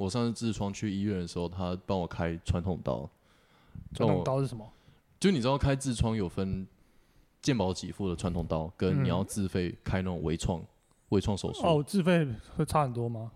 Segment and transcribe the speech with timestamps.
[0.00, 3.06] 我上次痔疮去医院的时候，他帮我开传统刀，
[3.92, 4.66] 传统刀是什么？
[5.18, 6.66] 就你知道开痔疮有分
[7.42, 10.62] 健保给付的传统刀，跟嗯你要自费开那种微创
[11.10, 11.60] 微创手术。
[11.66, 12.26] 哦，自费
[12.56, 13.30] 会差很多吗？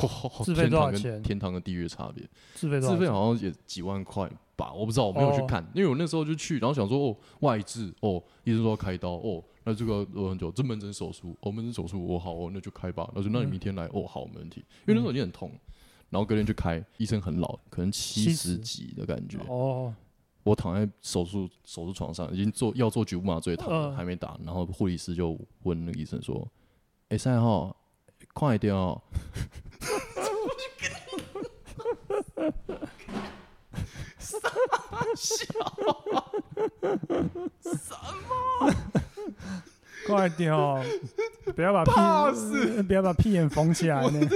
[0.00, 2.80] 哦 自费多少钱天堂跟地狱的差别，自费？
[2.80, 4.26] 自费好像也几万块
[4.56, 15.52] 吧，我不知道，我没有去哦看，因为我那时候就去，然后想说哦外痔哦，医生说要开刀哦，那这个呃很久，这门诊手术，哦门诊手术我好哦那就开吧，那就那你嗯明天来哦好没问题，因为那时候已经很痛，
[16.10, 19.94] 然后隔天去开，医生很老，可能七十70几的感觉，哦，
[20.42, 23.96] 我躺在手术手术床上，已经做要做局部麻醉，躺着嗯。
[23.96, 26.46] 还没打，然后护理师就问那个医生说
[27.10, 27.76] ：“哎、三号，
[28.34, 29.00] 快一点哦。”
[40.06, 40.82] 快点哦！
[41.54, 44.28] 不要把怕屁，不要把屁眼缝起来呢。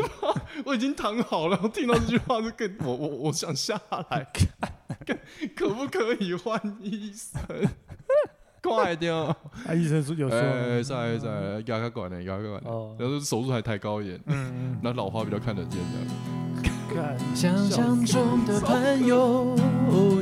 [0.64, 4.26] 我已经躺好了，我听到这句话就更 我我我想下来，
[5.06, 5.16] 可
[5.54, 7.40] 可不可以换医生？
[8.62, 9.36] 快一点哦！
[9.68, 16.08] 啊，医生说有说，哎，再来再来，牙科管的牙科管的，哦，然后手术台抬高一点，嗯那老花比较看得见这样。
[16.26, 16.62] 嗯，
[16.94, 19.54] 看想象中的朋友，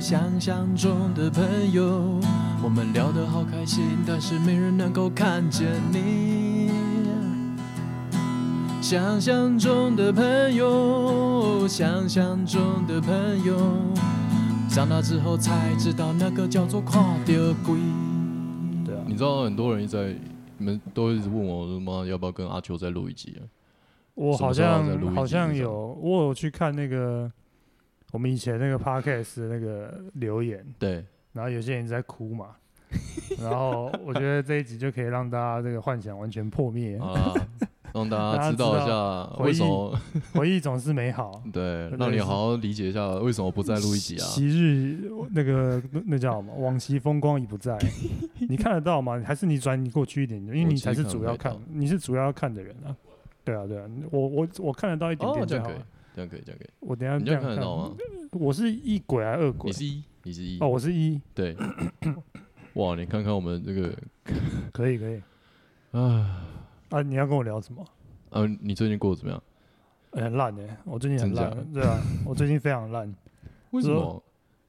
[0.01, 2.19] 想象中的朋友，
[2.65, 6.71] 我们聊得好开心，但是没人能够看见你。
[8.81, 13.13] 想象中的朋友，想象中的朋
[13.45, 13.57] 友，
[14.69, 17.75] 长大之后才知道那个叫做跨丢鬼。
[18.85, 20.17] 对啊你，知道很多人一直在，
[20.59, 23.43] 你们都一直问我说妈要不要跟阿秋再录一集啊？
[24.15, 27.31] 我好像好像有，我有去看那个
[28.13, 32.57] 我们以前那个 podcast 的那个留言，对，然后有些人在哭嘛，
[33.41, 37.33] 然后我觉得这一集就可以让大家这个幻想完全破灭，啊，
[37.95, 40.01] 让大家知道一下回忆为什么
[40.35, 41.43] 回忆总是美好。
[41.53, 44.25] 对，让你好好理解一下为什么不再录一集啊？
[44.25, 46.55] 昔日那个那那叫什么？
[46.57, 47.79] 往昔风光已不在，
[48.49, 49.23] 你看得到吗？
[49.25, 52.95] 还是你转你过去一点，因为你才是主要看你是主要看的人啊。
[53.45, 55.75] 对啊，对啊，我我我看得到一点哦，点就好了
[56.15, 56.69] 这样可以。，这样可以，这样可以。
[56.81, 57.93] 我等下你这样看得到吗？
[58.33, 59.77] 我是一鬼还是二鬼你？
[59.77, 61.57] 是一，你是一哦，，我是一，对。
[62.75, 63.95] 哇，你看看我们这个，
[64.73, 65.23] 可以可以。
[65.93, 66.47] 啊，
[66.91, 67.85] 啊，你要跟我聊什么？
[68.31, 69.43] 啊，你最近过得怎么样？
[70.13, 73.13] 欸很烂哎，我最近很烂，对啊，我最近非常烂。
[73.73, 74.23] 为什么？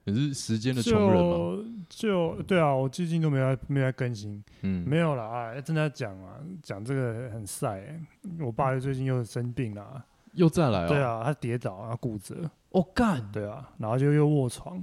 [0.05, 1.63] 你是时间的穷人吗？
[1.89, 8.01] 就就对啊，我最近都没有没有在更新，嗯，没有啦，哎，真的要讲啊，讲这个很晒欸。
[8.39, 10.03] 我爸最近又生病了，
[10.33, 10.87] 又再来哦。
[10.89, 14.81] 对，啊，他跌倒啊，骨折，哦干，对啊，然后就又卧床，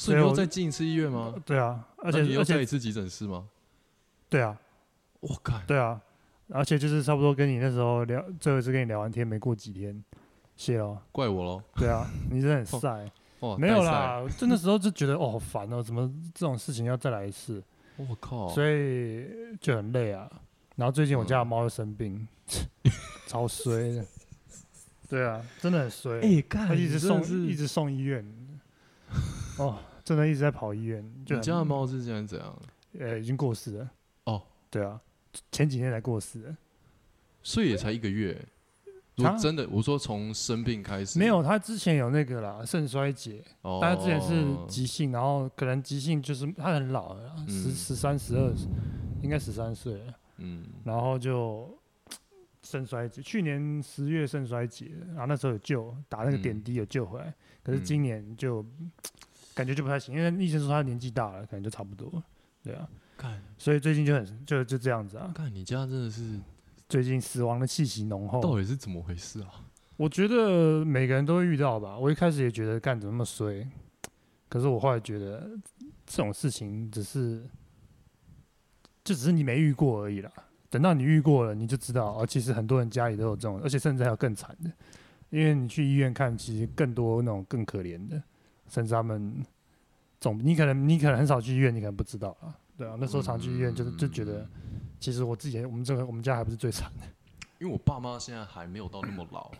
[0.00, 1.34] 所以你又所以我再进一次医院吗？
[1.44, 3.46] 对啊，而且而且再一次急诊室吗？
[4.30, 4.58] 对啊，
[5.20, 6.00] 我靠，对啊，
[6.48, 10.02] 而且就是差不多跟你那时候聊，最后一次跟你聊完天，没过几天，
[10.56, 10.96] 谢了。
[11.12, 11.62] 怪我喽。
[11.74, 13.10] 对啊，你真的很 晒。
[13.40, 17.62] 哦，没有，啦，真的时候就觉得哦好烦哦，怎么这种事情要再来一次，
[17.98, 19.26] 我靠，所以
[19.60, 20.30] 就很累啊。
[20.76, 22.26] 然后最近我家的嗯猫又生病，
[23.28, 24.06] 超衰的。
[25.10, 26.20] 对啊，真的很衰。
[26.22, 28.24] 哎，干，它一直送一直送医院，
[29.58, 29.76] 哦，
[30.10, 31.00] 真的一直在跑医院。
[31.24, 32.62] 就很你家的猫是现在怎样？
[32.98, 33.90] 呃已经过世了。
[34.24, 35.00] 哦，对啊，
[35.52, 36.56] 前几天才过世的。
[37.44, 38.36] 所以也才一个月。
[39.14, 48.52] 如果真的，我说从生病开始，没有，他之前有那个啦，肾衰竭，哦，但他之前是急性，然后可能急性就是他很老了，十嗯十三十二，
[49.22, 50.14] 应该十三岁了。
[50.38, 51.78] 嗯，然后就
[52.62, 58.64] 肾衰竭，去年十月肾衰竭，然后那时候有救，打那个点嗯滴有救回来，可是嗯今年就
[59.54, 62.22] 感觉就不太行，因为医生说他年纪大了，可能就差不多了，
[62.62, 66.38] 对啊，看所以最近就很就就这样子啊，看你家真的是
[66.88, 68.40] 最近死亡的气息浓厚。
[68.40, 69.48] 到，底是怎么回事啊？
[69.96, 73.68] 我觉得每个人都会遇到吧，我一开始也觉得干怎么那么衰，
[74.48, 75.50] 可是我后来觉得
[76.06, 77.42] 这种事情只是
[79.04, 80.32] 就只是你没遇过而已啦。
[80.70, 84.70] 等到你遇过了，你就知道，哦，其实很多人家里都有这种，而且甚至还有更惨的，
[85.28, 88.22] 因为你去医院看，其实更多那种更可怜的，
[88.70, 89.44] 甚至他们
[90.20, 94.48] 总你可能你可能很少去医院，你可能不知道啊，对啊，那时候常去医院就是就觉得，
[94.98, 97.06] 其实我自己我们这个我们家还不是最惨的，
[97.58, 99.50] 因为我爸妈现在还没有到那么老，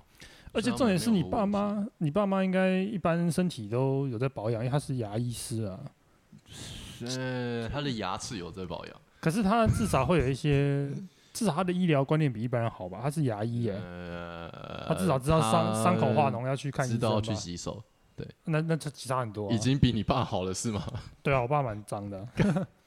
[0.52, 5.80] 而且重点是你爸妈，你爸妈应该一般身体都有在保养，因为他是牙医师啊，
[7.00, 10.90] 呃，他的牙齿有在保养，可是他至少会有一些，
[11.32, 13.00] 至少他的医疗观念比一般人好吧？
[13.02, 17.22] 他是牙医耶、呃，他至少知道伤伤口化脓要去看医知道生？
[17.22, 17.82] 去洗手，
[18.44, 20.82] 那那这其他很多、啊，已经比你爸好了是吗？
[21.22, 22.28] 对啊，我爸蛮脏的啊、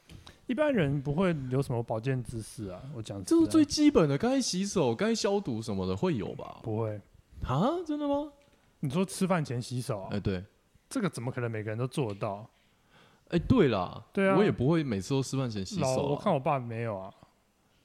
[0.47, 6.59] 一般人不会有什么保健知识啊，我讲这是最基本的，该洗手、该消毒什么的会有吧？
[6.63, 6.99] 不会，
[7.45, 8.31] 啊，真的吗？
[8.81, 10.43] 你说吃饭前洗手啊哎、，对，
[10.89, 12.49] 这个怎么可能每个人都做得到？
[13.29, 15.95] 哎、对啦，对啊我也不会每次都吃饭前洗手、啊。
[15.95, 17.11] 我看我爸没有啊，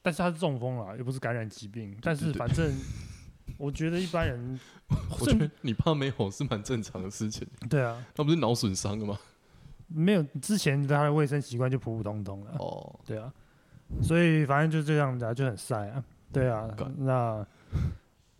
[0.02, 1.96] 但是他是中风了，又不是感染疾病。
[2.02, 2.70] 但是反正
[3.58, 4.58] 我觉得一般人，
[5.20, 9.18] 我觉得你怕没有是蛮正常的事情， 对啊，他不是脑损伤了吗？
[9.88, 13.32] 没有之前他的卫生习惯就普普通通了，哦，对啊，
[14.02, 16.68] 所以反正就这样子啊，就很晒啊，对啊，
[16.98, 17.46] 那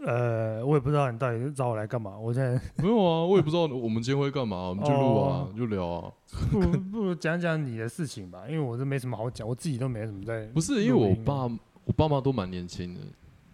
[0.06, 6.12] 呃，我也不知道你到底找我来干嘛，我现在没有啊，我也不知道我们今天会干嘛，我们就录啊，哦就聊啊。
[6.52, 11.42] 不如不如讲讲你的事情吧，因为我这没什么好讲，我自己都没什么在，不是因为我爸，
[11.84, 13.12] 我爸妈都蛮年轻的，你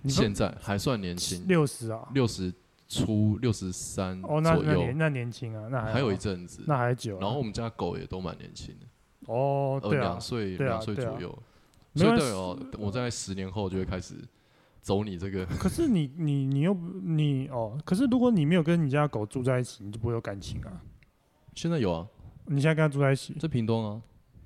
[0.08, 2.52] 现在还算年轻，六十啊，六十
[2.88, 4.70] 出六十三哦，那左右。
[4.70, 6.62] 那年，那年轻啊，那还还有一阵子。
[6.66, 8.86] 那还久啊，然后我们家狗也都蛮年轻的，
[9.32, 11.38] 哦，呃，对啊两，岁啊两岁左右。
[11.94, 14.14] 所以对哦，我在十年后就会开始
[14.82, 15.46] 走你这个。
[15.46, 20.82] 可是你你你又不你哦，可是如果你没有跟你家狗住在一起，你就不会有感情啊。
[21.54, 22.06] 现在有啊，
[22.46, 24.02] 你现在跟它住在一起，在屏东啊，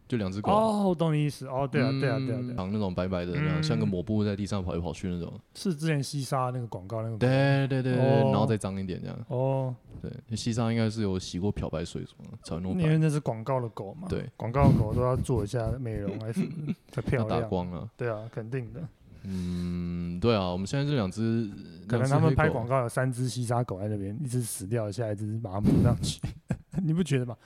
[0.08, 0.56] 就两只狗啊。
[0.58, 1.46] 哦，我懂你意思。
[1.46, 5.32] 哦，对啊，对啊，对啊，对啊，长那种白白的，像个抹布在地上跑来跑去那种。
[5.54, 7.16] 是之前西沙那个广告那个吗。
[7.18, 9.18] 对对对对，哦然后再脏一点这样。
[9.28, 14.08] 哦，对，西沙应该是有洗过漂白水什么才会那么因为，那是广告的狗嘛。
[14.08, 16.40] 对，广告的狗都要做一下美容还是
[16.90, 17.40] 才漂要打。
[17.42, 17.88] 光了。
[17.96, 18.80] 对啊，肯定的。
[19.24, 21.50] 嗯，对啊，我们现在这两只，
[21.86, 26.20] 可能他们拍广告有三只西沙狗在那边，一只死掉，下一只把它补上去，
[26.82, 27.36] 你不觉得吗？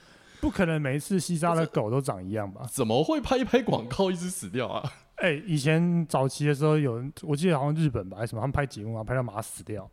[0.42, 2.66] 不可能每一次西沙的狗都长一样吧？
[2.68, 4.92] 怎么会拍一拍广告一直死掉啊？
[5.14, 9.88] 哎、以前早期的时候有人，我记得好像日本吧，还是什么，他们拍节目啊，拍到马死掉，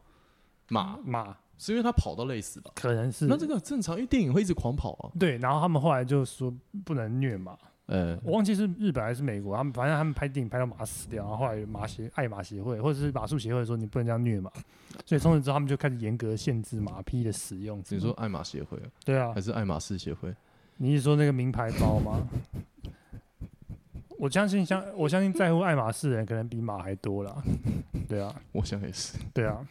[0.69, 2.71] 马马是因为它跑到累死吧？
[2.73, 5.11] 可能是那这个很正常，因为电影会一直狂跑啊。
[5.19, 6.51] 对，然后他们后来就说
[6.83, 7.55] 不能虐马，
[7.91, 14.51] 呃，我忘记是日本还是美国，他们反正他们拍电影拍到马死掉，然后后来有马协爱马协会或者是马术协会说你不能这样虐马，
[15.07, 17.83] 所以从此之后他们就开始严格限制马匹的使用。
[17.89, 20.31] 你说爱马协会啊对啊还，是爱马仕协会？
[20.77, 22.27] 你是说那个名牌包吗？
[24.19, 27.41] 我相信相我相信在乎爱马仕的人可能比马还多啦。
[28.07, 29.17] 对啊，我想也是。
[29.33, 29.65] 对啊，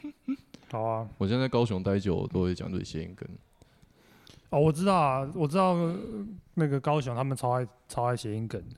[0.72, 1.08] 好啊。
[1.18, 3.28] 我现在在高雄待久，我都会讲这些音梗。
[4.50, 8.76] 哦，我知道啊，我知道呃那个高雄他们超爱超爱谐音梗的。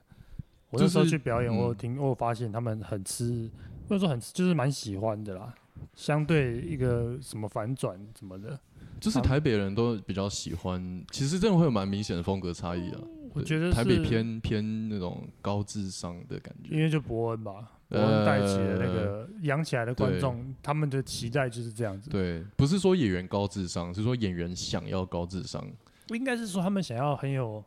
[0.70, 3.50] 我那时候去表演，嗯我有听，我有发现他们很吃，
[3.88, 5.54] 或者说很吃就是蛮喜欢的啦。
[5.94, 8.58] 相对一个什么反转什么的，
[9.00, 13.00] 就是台北人都比较喜欢，其实真的会有蛮明显的风格差异啊。
[13.32, 16.74] 我觉得台北偏偏那种高智商的感觉。
[16.74, 22.08] 因为就伯恩吧，伯恩带起的那个养起来的观众，他们的期待就是这样子。
[22.08, 25.62] 对，不是说演员高智商，是说演员想要高智商。
[26.08, 27.62] 应该是说他们想要很有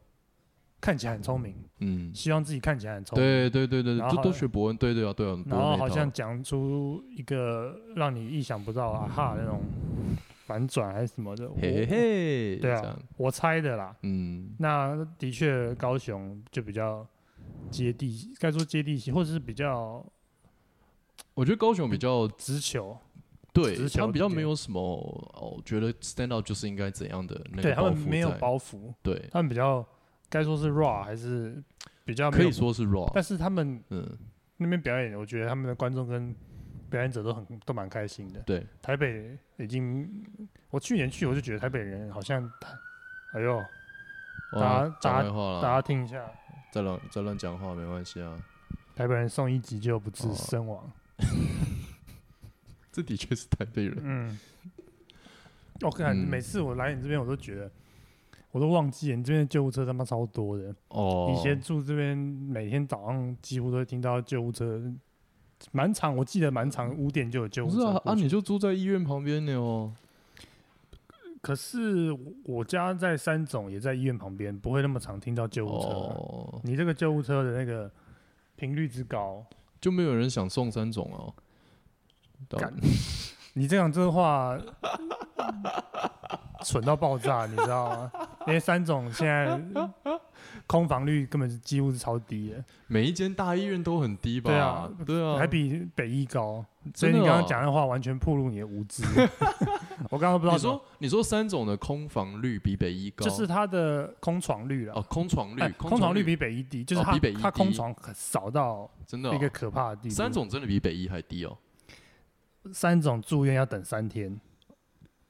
[0.82, 5.38] 看起来很聪明，嗯，希望自己看起来很聪明，对对对对，都然后好都学伯恩，对对啊对啊。
[5.46, 9.62] 然后好像讲出一个让你意想不到啊哈那种
[10.46, 13.96] 反转还是什么的，嘿嘿，对啊，我猜的啦。
[14.02, 17.08] 嗯，那的确高雄就比较
[17.72, 20.06] 接地，该说接地气，或者是比较
[21.34, 22.98] 我觉得高雄比较直球，
[23.52, 28.38] 对直，球他比较没有什么哦，觉得 stand out 就是应该怎样的那对个包袱他们没有在。
[28.38, 29.86] 包袱，对，他们比较
[30.30, 31.64] 该说是 raw 还是
[32.06, 34.18] 比较没有可以，说是 raw，但是他们嗯，
[34.58, 36.36] 那边表演，我觉得他们的观众跟
[36.90, 38.40] 表演者都很都蛮开心的。
[38.42, 40.08] 对，台北已经，
[40.70, 42.44] 我去年去我就觉得台北人好像，
[43.34, 43.60] 哎呦，
[44.54, 46.24] 大哇家大家讲坏话大家，听一下，
[46.72, 48.38] 再乱再乱讲话没关系啊，
[48.96, 50.34] 台北人送一急救不治哦。
[50.36, 50.92] 身亡。
[52.92, 54.40] 这的确是台北人，嗯，
[55.82, 57.72] 我看嗯每次我来你这边，我都觉得，
[58.52, 60.74] 我都忘记了你这边救护车他妈超多的。
[60.90, 64.80] 哦，以前住这边，每天早上几乎都会听到救护车，
[65.72, 68.14] 满场，我记得满场，五点就有救不是啊啊。
[68.14, 69.92] 你就住在医院旁边的哦，
[71.42, 77.92] 可是我我家在三总，也在医院旁边，不会那么常听到救护车啊、哦，你这个救护车的那个
[78.56, 79.44] 频率之高，
[79.84, 81.34] 就没有人想送三种哦，
[83.52, 84.58] 你这样这话
[86.64, 88.12] 蠢到爆炸，你知道吗？
[88.48, 89.62] 因为三种现在
[90.66, 94.50] 空房率根本是几乎是超低的，每一间大医院都很低吧？
[94.50, 96.64] 对啊对啊，还比北医高。
[96.94, 99.04] 所以你刚刚哦讲的话完全暴露你的无知。
[100.10, 105.02] 我刚刚不知道你说你说三种的空房率比北一高，就是它的空床率了哦，。
[105.10, 110.16] 空床率哎，空床率比北一低，就是它哦比北医它空床很少到真的哦一个可怕的地步。
[110.16, 111.58] 三种真的比北一还低哦。
[112.72, 114.40] 三种住院要等三天，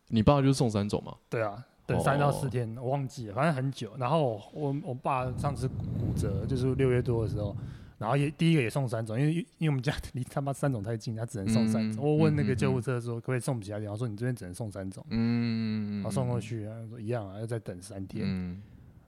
[0.10, 1.16] 你爸就是送三种嘛？
[1.30, 3.92] 对啊，等三到哦四天，我忘记了，反正很久。
[3.98, 7.56] 然后我我爸上次骨折，就是六月多的时候，
[7.98, 12.04] 然后也第一个也送三种，因为因为我们家离他妈三种太近，他只能送三种。
[12.04, 18.26] 嗯我问那个救护车说可不可以送其他地方，说你这边只能送三种，嗯，然后送过去，他说一样啊，要再等三天。
[18.28, 18.62] 嗯，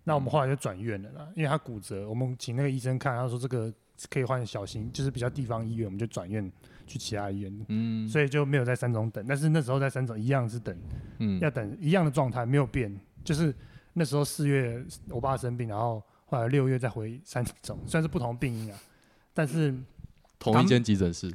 [0.04, 3.74] 那我们后来就转院了啦，因为他骨折，我们请那个医生看，他说这个
[4.10, 6.50] 可以换小型，就是比较地方医院，我们就转院
[6.86, 9.26] 去其他医院，嗯，所以就没有在三种等。
[9.28, 10.78] 但是那时候在三种一样是等，
[11.20, 13.54] 嗯要等一样的状态没有变，就是
[13.94, 18.78] 那时候四月我爸生病，然后后来六月再回三种，虽然是不同病因啊，
[19.34, 19.74] 但是
[20.40, 21.32] 同一间急诊室，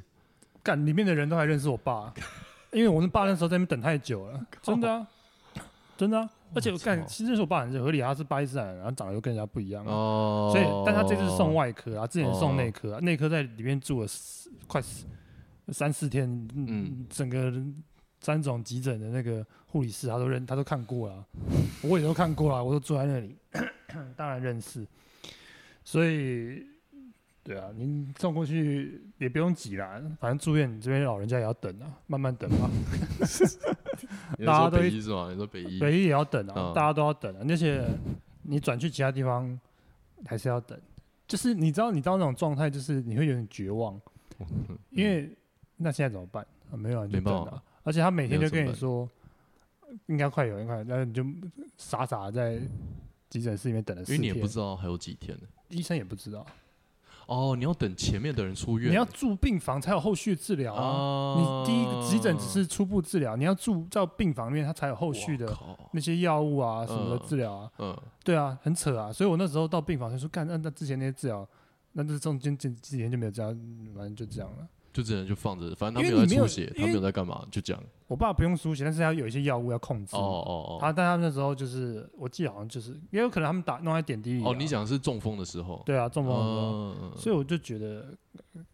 [0.63, 2.13] 干里面的人都还认识我爸，
[2.73, 5.07] 因为我爸那时候在那边等太久了，真的啊，
[5.97, 15.07] 真的啊，而且我干其实我爸很合理啊，他是巴基斯坦人，然后长得又跟人家不一样所以，但他这次送外科啊，之前送内哦科、啊，内科在里面住了四快四
[15.73, 17.53] 三四天，嗯嗯，整个
[18.21, 21.15] 三种急诊的那个护理师他都认，他都看过了。
[21.15, 21.25] 啊，
[21.83, 23.37] 我也都看过了，我都坐在那里，
[24.17, 24.87] 当然认识，
[25.85, 26.67] 所以，
[27.43, 32.69] 对啊，您送过去也不用急啦，反正住院你这边老人家也要等啊，慢慢等吧，
[33.19, 33.75] 你是说
[34.47, 35.29] 大家都北医是吗？
[35.31, 36.75] 你说北医，北医也要等啊，嗯。
[36.75, 37.83] 大家都要等啊，而且
[38.43, 39.59] 你转去其他地方
[40.27, 40.79] 还是要等，
[41.27, 43.99] 就是你知道你到那种状态，就是你会有点绝望，
[44.91, 45.35] 因为
[45.77, 46.47] 那现在怎么办？
[46.71, 49.09] 啊、没有啊，没等啊，而且他每天就跟你说
[50.07, 51.25] 应该快有，应该快有，然后你就
[51.77, 52.61] 傻傻地在
[53.29, 55.45] 急诊室里面等了四天因为你也不，知道还有几天呢。
[55.69, 56.45] 医生也不知道，
[57.27, 60.83] 哦，你要等前面的人出院，你要住病房才有后续治疗啊。
[60.83, 67.71] 啊你第一个急诊只是初步治疗，你要住到病房里面，他才有后续的哇靠那些药物啊什么的嗯治疗啊。
[67.79, 69.13] 嗯，对啊，很扯啊！
[69.13, 71.49] 所以我那时候到病房就说，干，那那之前那些治疗，
[71.93, 74.69] 那这中间这几天就没有这样，嗯反正就这样了。
[74.93, 77.83] 就只能就放着，反正他没有在出血，他没有在干嘛，就这样。
[78.09, 80.17] 我爸不用输血，但是他有一些药物要控制。
[80.17, 84.49] 哦哦哦，他但他那时候就是，我记得好像就是，也有可能他们打弄在点滴里、啊。
[84.49, 88.13] 哦，你讲的是中风的时候，对啊，中风的时候，嗯，嗯所以我就觉得，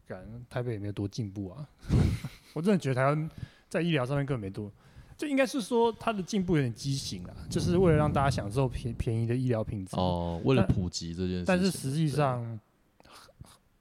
[0.07, 1.69] 感台北也没有多进步啊。
[2.55, 3.31] 我真的觉得台湾
[3.69, 4.73] 在医疗上面根本没多，
[5.19, 9.95] 就应该是说它的进步有点畸形啊，就是为了让大家享受便便宜的医疗品质。
[9.97, 12.59] 哦，为了普及这件事情，但是实际上，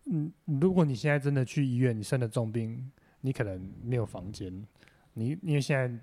[0.06, 4.66] 嗯，如果你现在真的去医院，你生了重病，你可能没有房间，
[5.14, 6.00] 你因为现在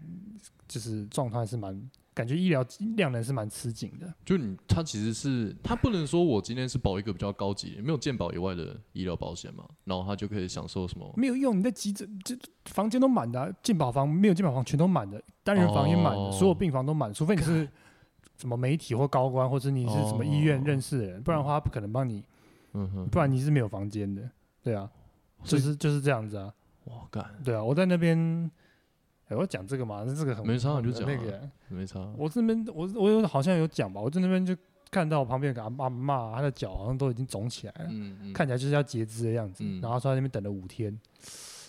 [0.67, 2.65] 就是状态是蛮，感觉医疗
[2.97, 4.13] 量能是蛮吃紧的。
[4.25, 11.13] 就你他其实是他不能说我今天是保一个比较高级，没有健保以外的医疗保险嘛，然后他就可以享受什么？
[11.17, 17.69] 没有用，你的急诊这房间都满的、啊，健保房没有健保房全都满的，单人房也满的，哦所有病房都满，除非你是
[18.39, 22.25] 什么媒体或高官，或者你是什么医院哦认识的人，不然的话他不可能帮你，
[22.75, 24.23] 嗯哼，不然你是没有房间的，
[24.63, 24.91] 对啊，
[25.45, 26.53] 就是就是这样子啊，
[26.85, 27.25] 哇干。
[27.45, 28.51] 对啊，我在那边，
[29.29, 31.15] 哎、我讲这个嘛，那这个很没差你就讲啊。
[31.15, 34.57] 那个，没差，我这边我我有好像有讲吧，我在那边就
[34.91, 39.81] 看到我旁边有个阿阿嬷，她的脚好像都已经肿起来了，嗯嗯，看起来就是要截肢的样子，嗯。
[39.81, 40.99] 然后说在那边等了五天，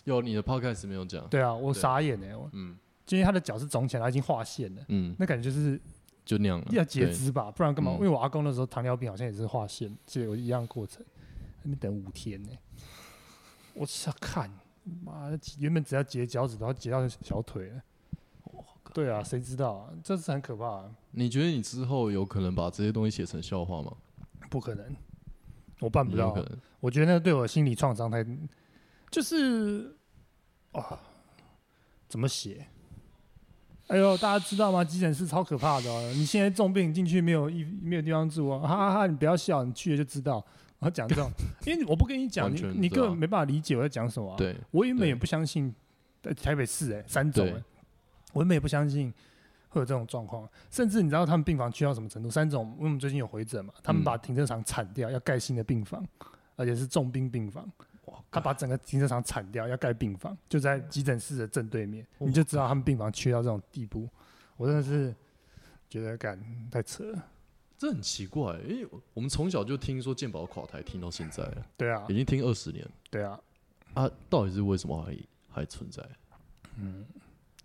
[0.03, 2.77] 有你的 podcast 没有讲，对啊，我傻眼哎、我嗯。
[3.10, 5.79] 因为他的脚是肿起来，他已经划线了，嗯，那感觉就是
[6.25, 7.92] 就那样了，要截，肢吧，不然干嘛？
[7.92, 11.03] 嗯因为我阿公那时候糖尿病好像也是划线，所以我一样过程，
[11.63, 12.50] 那边等五天呢、
[13.74, 14.50] 我想看，
[15.03, 17.82] 妈的，原本只要截脚趾头，要截到小腿了。
[18.94, 19.89] 对啊，谁知道啊？
[20.03, 23.92] 这是很可怕、啊，你觉得你之后有可能把这些东西写成笑话吗？
[24.51, 24.96] 不可能，
[25.80, 26.36] 我办不到
[26.80, 28.24] 我觉得那个对我心理创伤太，
[29.10, 29.98] 就是
[30.74, 31.00] 啊，
[32.08, 32.68] 怎么写？
[33.94, 34.84] 哎呦，大家知道吗？
[34.84, 38.60] 急诊室超可怕的、哦，你现在重病进去没有一没有地方住啊！
[38.62, 39.06] 哈哈哈！
[39.06, 40.44] 你不要笑，你去了就知道。
[40.80, 41.30] 我要讲这种，
[41.68, 45.72] 因为我不跟你讲，你你根本没办法理解我在讲什么、啊。，对，我原本也不相信，
[46.24, 47.64] 在台北市哎、三种哎、对
[48.34, 49.14] 我原本也不相信
[49.70, 52.32] 会有这种状况，甚至你知道他们病房去到什么程度？
[52.32, 56.04] 三种，因为我们最近有回诊嘛，他们嗯把停车场铲掉，要盖新的病房，
[56.56, 57.64] 而且是重病病房。
[58.32, 64.10] 他把整个停车场铲掉，要盖病房，就在急诊室的正对面，哇你就知道他们病房缺到这种地步。
[64.58, 65.13] 我真的是
[65.89, 66.39] 觉得感
[66.72, 67.24] 太扯了。
[67.77, 73.38] 这很奇怪，因为我们从小就听说健保垮台，听到现在了，对啊已，经听二十年对啊，
[73.93, 75.17] 啊，到底是为什么还
[75.50, 76.01] 还存在？
[76.77, 77.05] 嗯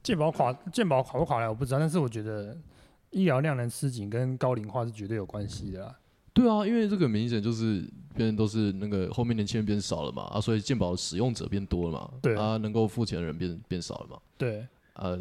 [0.03, 2.57] 健保垮，健保垮不垮来我不知道，但是我觉得
[3.11, 5.99] 医疗量能吃紧跟高龄化是绝对有关系的啦。
[6.39, 7.81] 对啊，因为这个明显就是
[8.15, 14.65] 变成都是那个后面年轻人变少了嘛，啊，所以健保的使用者变多了嘛，对啊，能够付钱的人变变少了嘛，对，
[14.95, 15.19] 呃，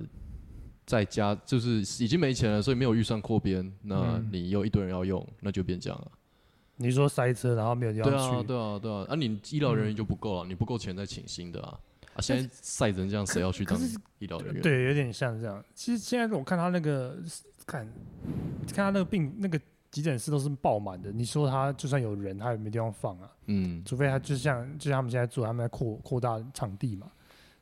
[0.86, 6.12] 在家就是已经没钱了，所以没有预算扩编，那嗯你有一堆人要用，那就变这样了。
[6.79, 11.79] 你说塞车，然后没有地方对去，啊，对啊，对啊，啊，你医疗人员就不够了，你不够钱再请新的啊，
[12.13, 13.79] 啊，现在晒成这样，谁要去当
[14.19, 14.62] 医疗人员？
[14.62, 15.63] 对，有点像这样。
[15.74, 17.17] 其实现在我看他那个
[17.65, 17.83] 看，
[18.67, 19.59] 看他那个病那个
[19.91, 21.12] 急诊室都是爆满的。
[21.12, 27.08] 你说他就算有人，他也没地方放啊，嗯，除非他就像就像他们现在做，他们在扩扩大场地嘛。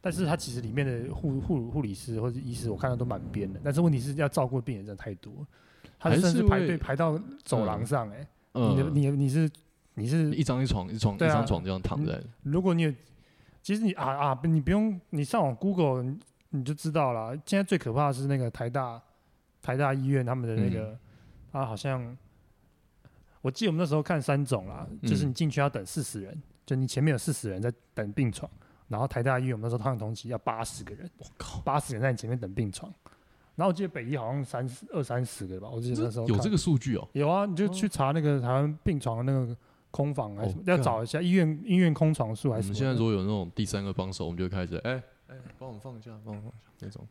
[0.01, 3.59] 但是他其实里面的护护护理师或者医师，我看到都满编的。
[3.63, 5.33] 但是问题是要照顾的病人真的太多，
[5.97, 9.49] 他甚至排队排到走廊上、欸，哎、你你你是
[9.95, 12.93] 你是一张一床一床一张床这样躺在，如果你有，
[13.63, 17.35] 其实你啊啊，你不用你上网 Google 你你就知道了。
[17.43, 19.01] 现在最可怕的是那个台大
[19.63, 20.95] 台大医院他们的那个，
[21.55, 22.15] 啊好像
[23.41, 28.49] 我记得我们那时候看三种啦，就是嗯你进去要等四十人，就你前面有四十人在等病床，
[28.89, 32.91] 然后台大医院我们那时候趟同期要八十个人，我靠，八十人在你前面等病床，
[33.55, 39.55] 然后我记得北医好像三十二三十个吧，我记得那时候看有这个数据哦，有啊，你就去查那个台湾病床的那个
[39.91, 42.79] 空房还是什么，要找一下医院医院空床数还是什么的。
[42.79, 47.07] 们现在如果有那种第三个帮手，我们就会开始，哎哎，帮我们放一下，帮我们放一下那种，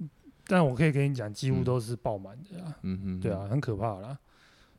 [0.47, 4.19] 但我可以跟你讲，几乎嗯都是爆满的啊，嗯嗯，对啊，很可怕啦。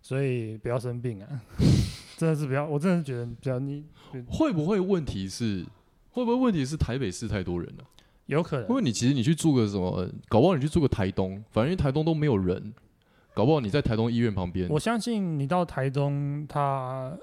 [0.05, 1.27] 所以不要生病啊，
[2.15, 3.83] 真的是不要，我真的是觉得比较你
[4.27, 5.65] 会不会问题是
[6.11, 7.83] 会不会问题是台北市太多人了、
[8.27, 12.71] 有可能，因为你其实你去住个什么，搞不好你去住个台东，反正台东都没有人，
[13.33, 17.17] 搞不好你在台东医院旁边，我相信你到台东，他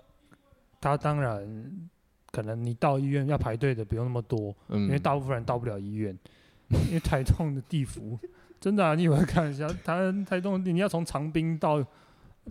[0.80, 1.88] 他当然
[2.32, 6.18] 可能你到医院要排队的不用那么多，嗯，因为大部分人到不了医院，
[6.88, 8.18] 因为台东的地幅
[8.60, 9.68] 真的啊，你以为看一下？
[9.84, 11.80] 台台东，你要从长滨到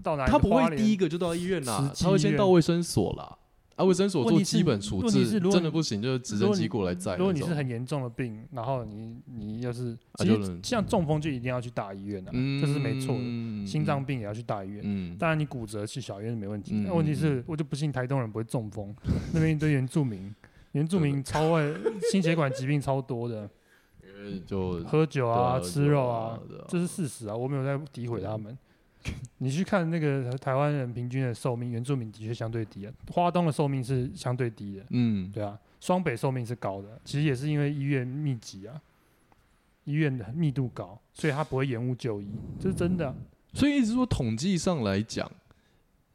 [0.02, 0.32] 到哪里？
[0.32, 3.38] 他不会第一个就到医院啦他会先到卫生所啦。
[3.78, 7.28] 啊，卫生所做基本处置，如果真的不行，就是直升机如果你过来载那种。
[7.28, 13.22] 如果你是很严重的病，然后你你要是其实啊就能像中风就一定要去大医院啊，嗯，这是没错的。
[13.24, 16.76] 嗯心脏，病也要去大医院，嗯，当然你骨折去小医院没问题。
[16.76, 18.94] 嗯那问题是，我就不信台东人不会中风，
[19.34, 20.36] 那边一堆原住民，
[20.74, 21.74] 原住民超爱
[22.12, 23.50] 心血管疾病超多的，
[24.04, 28.56] 因为就喝酒啊、吃肉啊这是事实啊，我没有在诋毁他们。
[29.40, 38.80] 你去看那个台湾人平均的寿命，原住民的确相对低啊，花东的寿命是相对低的，嗯，对啊，双北寿命是高的，其实也是因为医院密集啊，
[39.86, 42.28] 医院的密度高，所以他不会延误就医，
[42.60, 43.16] 这是真的啊、
[43.54, 45.30] 所以一直说统计上来讲，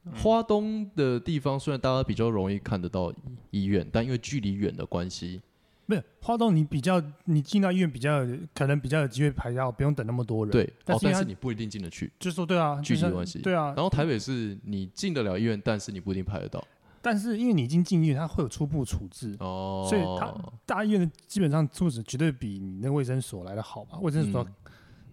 [0.04, 0.12] 嗯。
[0.14, 3.12] 花东的地方虽然大家比较容易看得到
[3.50, 5.42] 医院，但因为距离远的关系，
[5.86, 12.12] 没有花东，你比较你进到医院比较可能比较有机会排到，不用等那么多人。，对，哦，但是你不一定进得去。
[12.18, 13.76] 就说对啊，距离关系对啊然。
[13.76, 16.62] 后台北是你进得了医院，但是你不一定排得到。
[17.00, 20.34] 但是因为你已经进医院，它会有初步处置，哦，所以它
[20.66, 23.98] 大医院的基本上处置绝对比你那卫生所来的好吧？
[24.00, 24.44] 卫生所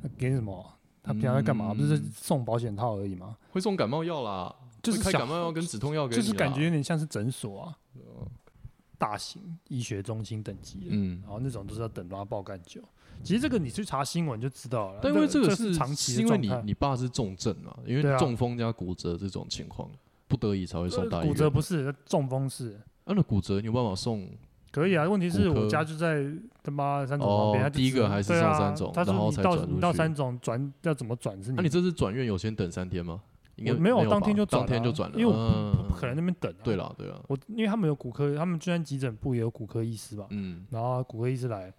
[0.01, 0.65] 嗯给你什么？
[1.03, 1.71] 他平常在干嘛？
[1.71, 3.37] 嗯不是送保险套而已吗？
[3.51, 7.77] 会送感冒药啦，就是开感冒药跟止痛药给你，就是感觉有点像是诊所啊，
[9.03, 11.29] 大型医学中心等级的，嗯然。
[11.29, 12.81] 后那种都是要等到爆干久。
[13.21, 19.89] 其实这个你去查新闻就知道了，但因为这个是是长期的是因为你你爸是重症嘛，因为中风加骨折这种情况，
[20.27, 21.27] 不得已才会送大医院。
[21.27, 24.27] 骨折不是中风是啊，那骨折你有办法送？
[24.71, 26.25] 可以啊，问题是我家就在
[26.63, 33.21] 他妈三种哦旁边，他第一个还是上三种然后你到才转入去你到三种转要怎么转是那、你这次转院有先等三天吗？
[33.55, 36.57] 应该我没有当天就转当天就转了，因为我嗯不可能那边等、啊。
[36.63, 41.73] 对，了对了，我因为他们有骨科，他们居然急诊部也有骨科医师吧，嗯然后骨科医师来，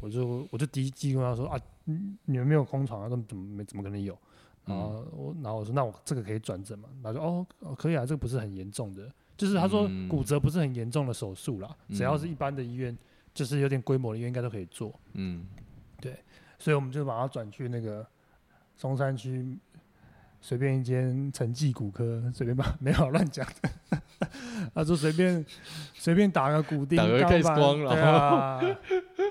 [0.00, 4.18] 我就我就第一句跟他说啊，嗯你们没有空床啊，那怎么没怎么可能有？
[4.64, 6.88] 然后我然后我说那我这个可以转诊嘛？
[7.02, 12.96] 他说哦哦可以啊，这个不是很严重的，就是他说嗯骨折不是很严重的手术啦，只要是一般的医院，
[13.34, 14.92] 就是有点规模的医院应该都可以做。
[15.14, 15.46] 嗯，
[16.00, 16.16] 对
[16.58, 18.06] 所以我们就把它转去那个
[18.76, 19.58] 松山区
[20.42, 23.98] 随便一间城记骨科， 随便吧 没有乱讲的。
[24.74, 25.44] 他说随便
[25.94, 28.60] 随便打个骨钉，打个钢 X 板光对啊，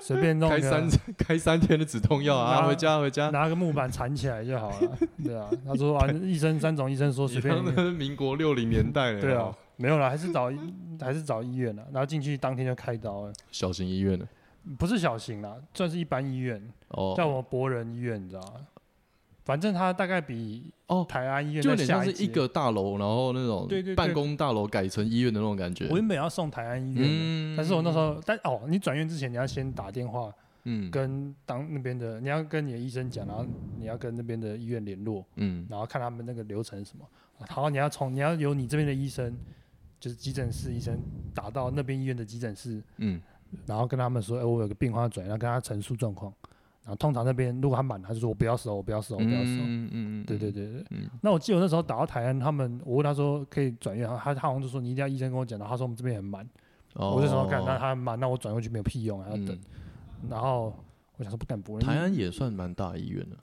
[0.02, 3.30] 随便弄个开三开三天的止痛药啊，拿回家回家。
[3.30, 4.98] 拿个木板缠起来就好了。
[5.22, 7.54] 对啊，他说啊，医生三种医生说随便。
[7.64, 10.52] 那是民国六零年代了，对啊，，没有了，还是找
[11.00, 14.26] 还是找医院了，然后进去当天就开刀了，小型医院的
[14.78, 18.52] 不是小型啦，算是一般医院，哦，叫我们博仁医院，你知道吗？
[19.44, 25.88] 反正它大概比哦台安医院就有点像是一个大楼，然后那种对对对办公大楼改成医院的那种感觉。
[25.88, 30.32] 我原本要送台安医院，嗯但是我那时候，但哦，你转院之前你要先打电话
[30.64, 33.44] 嗯跟当那边的，你要跟你的医生讲，然后
[33.78, 37.04] 你要跟那边的医院联络，嗯然后看他们那个流程是什么。
[37.48, 39.36] 好，你要从你要由你这边的医生，
[39.98, 40.96] 就是急诊室医生
[41.34, 43.20] 打到那边医院的急诊室，嗯
[43.66, 46.32] 然后跟他们说，哎、我有个病患要转院，然后跟他陈述状况。
[46.84, 49.44] 然后通常那边如果他满，他就说我不要收，我不要收，我不要收。
[49.44, 50.84] 嗯嗯嗯，对对对对。
[50.90, 56.46] 嗯那我记得我那时候打到台湾，他们我问他说可以转院，他他好像就说你一定要医生跟我讲，然后他说我们这边很满。
[56.94, 59.48] 哦，我就想说，干，那他很慢，那我转过去没有屁用，还要等。
[59.48, 59.60] 嗯
[60.30, 60.72] 然后
[61.16, 63.36] 我想说，不敢不台湾也算蛮大医院的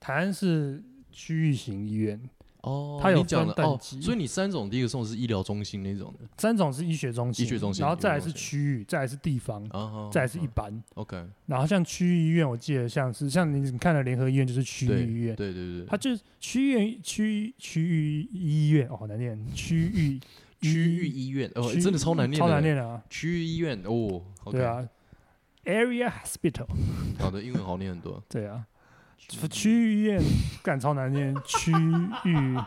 [0.00, 2.20] 台湾是区域型医院，
[2.66, 6.28] 哦，它有分等级所以你三种第一个送的是医疗中心那种的。
[6.36, 10.82] 三种是医学中心，医学中心然后再来是区域，再来是地方，啊，再来是一啊般。
[10.94, 20.18] OK，然后像区域医院，我记得像是像你你看的联合医院就是区域医院，对对对，它就是区域区区域医院哦，好难念，区域
[20.60, 24.88] 区域医院哦，真的超难念，超难，念的啊，区域医院哦，对，啊
[25.64, 26.66] ，area hospital，
[27.18, 28.66] 好的，英文好念很多， 对啊，
[29.50, 30.22] 区域医院
[30.62, 32.58] 干超难念， 区域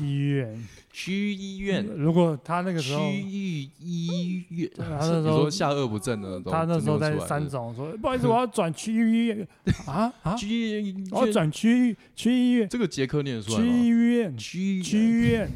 [0.00, 3.16] 医院，区域医院，如果他那个时候区。
[3.22, 9.48] 域医院，他那时你候说下颚不正的，他那时候在三种说，不好意思，我要转区域医院。
[9.86, 10.12] 啊？
[10.22, 13.68] 啊，区域我要，转区域区域医院，这个杰克念出来区吗？
[13.68, 15.50] 域医院，区区域医院，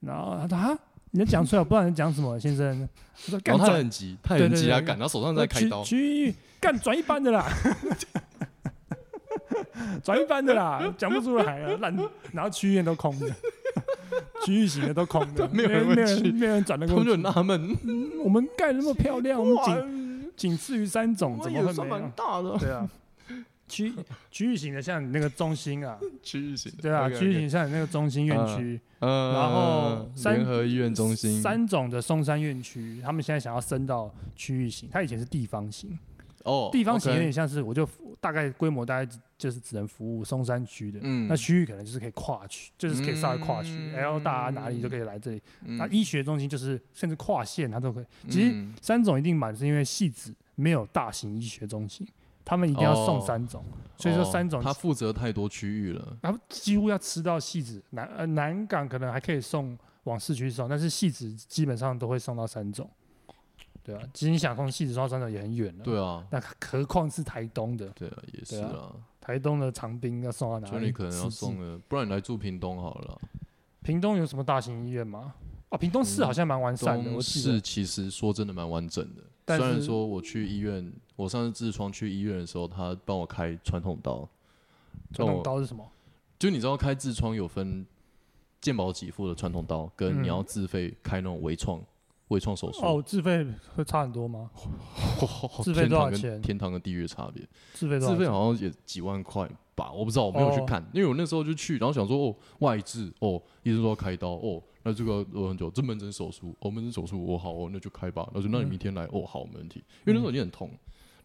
[0.00, 0.78] 然后他说啊，
[1.12, 2.88] 你能讲出来，我不知道你讲什么，先生。
[3.44, 4.66] 然后他很急，他很急，对对对。
[4.66, 7.46] 对他赶，然后手上在开刀，区区域干转一般的啦，
[10.02, 11.96] 转一般的啦，讲不出来啊，烂，
[12.32, 13.30] 然后区域院都空的，
[14.44, 17.22] 区域型的都空的，没有人没有人没有人转得他们就很。
[17.22, 22.10] 纳闷，嗯我们盖得那么漂亮， 我们仅仅次于三种，怎么会没有？
[22.14, 22.88] 大的，对啊，
[23.68, 23.92] 区
[24.30, 35.98] 区域型的像你那个中心啊，区域型的，对啊区域型像你那个中心院区，嗯，然后三联合医院中心，三种的松山院区，他们现在想要升到区域型，它以前是地方型，
[36.44, 37.88] 哦，地方型有点像是我就
[38.20, 45.42] 大概规模大概只就是只能服务松山区的，嗯那区域可能就是可以跨区，就是可以稍微跨区嗯，L 大哪里都可以来这里。
[45.64, 48.06] 嗯那医学中心就是甚至跨县它都可以。
[48.28, 52.06] 其实嗯三种一定满是因为戏子没有大型医学中心，
[52.44, 53.62] 他们一定要送哦三种，
[53.98, 62.88] 所以说哦三种他负责太多区域了，然后几乎要吃到戏子南呃南港可能还可以送往市区送，但是戏子基本上都会送到三种。
[63.82, 65.84] 对啊，其实你想从戏子送到三种也很远了。
[65.84, 68.92] 对啊，那何况是台东的，对啊，也是啊，
[69.26, 70.70] 台东的长兵要送到哪里？
[70.70, 73.20] 所以你可能要送了，不然你来住屏东好了。
[73.82, 75.34] 屏东有什么大型医院吗？
[75.68, 77.60] 啊，屏东市好像蛮完善的，东市。
[77.60, 84.28] 其实说真的蛮完整的，虽然说我去医院，我上次痔疮去医院的时候，他帮我开传统刀，
[85.12, 85.84] 传统哦刀是什么？
[86.38, 87.84] 就你知道开痔疮有分
[88.60, 91.82] 健保给付的传统刀，跟你嗯要自费开那种微创
[92.28, 94.50] 微创手术，哦，自费会差很多吗？
[95.20, 96.40] 哦 自费多少钱？
[96.42, 97.98] 天堂跟地狱的差别，自费？
[98.00, 100.64] 自费好像也几万块吧，我不知道，我没有去哦。
[100.66, 108.70] 看，因为我那时候就去，然后想说哦外治哦，医生说要开刀哦，那这个呃很久，这门诊手术，哦门诊手术哦好哦那就开吧，那就那你嗯。
[108.70, 110.70] 明天来哦好没问题，因为那时候已经很痛，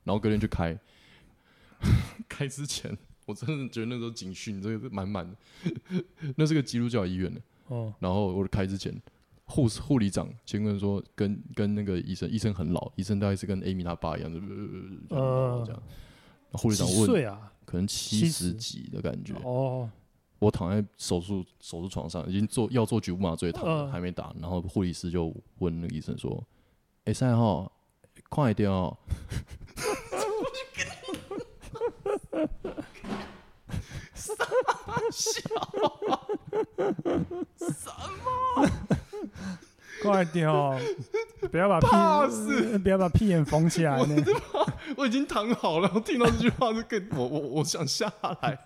[0.04, 0.78] 然后隔天去开，
[2.30, 6.04] 开之前我真的觉得那时候警讯这个满满的，
[6.38, 8.94] 那是个基督教医院的，哦，然后我开之前。
[9.52, 14.40] 护士护理长先跟说，跟跟那个医生，医生很老，医生大概是跟 Amy 他爸一样的，
[15.10, 15.84] 呃这样。
[16.54, 17.52] 护理长问，岁啊？
[17.66, 19.34] 可能七十几的感觉。
[19.44, 19.90] 哦，
[20.40, 24.34] 我躺在手术手术床上，已经做要做局部麻醉，躺还没打。
[24.40, 26.42] 然后护理师就问那个医生说
[27.04, 27.70] ：“哎、赛号
[28.30, 28.98] 快一点哦。”
[40.02, 40.80] 快点哦！
[41.52, 44.24] 不要把怕屁，不要把屁眼缝起来呢。
[44.98, 48.58] 我已经躺好了，我听到这句话就更我我我想下来，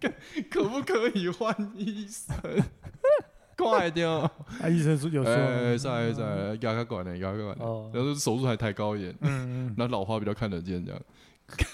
[0.00, 0.14] 看
[0.50, 2.34] 可不可以换医生？
[3.56, 4.30] 快点哦！
[4.60, 7.68] 啊，医生说有说，哎，再来再来，压个管呢，压个管。
[7.68, 11.00] 哦，然后手术还抬高一点，嗯嗯，那老花比较看得见，这样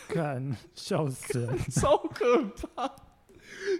[0.08, 1.58] 看笑死人。
[1.70, 2.42] 超可
[2.76, 2.90] 怕。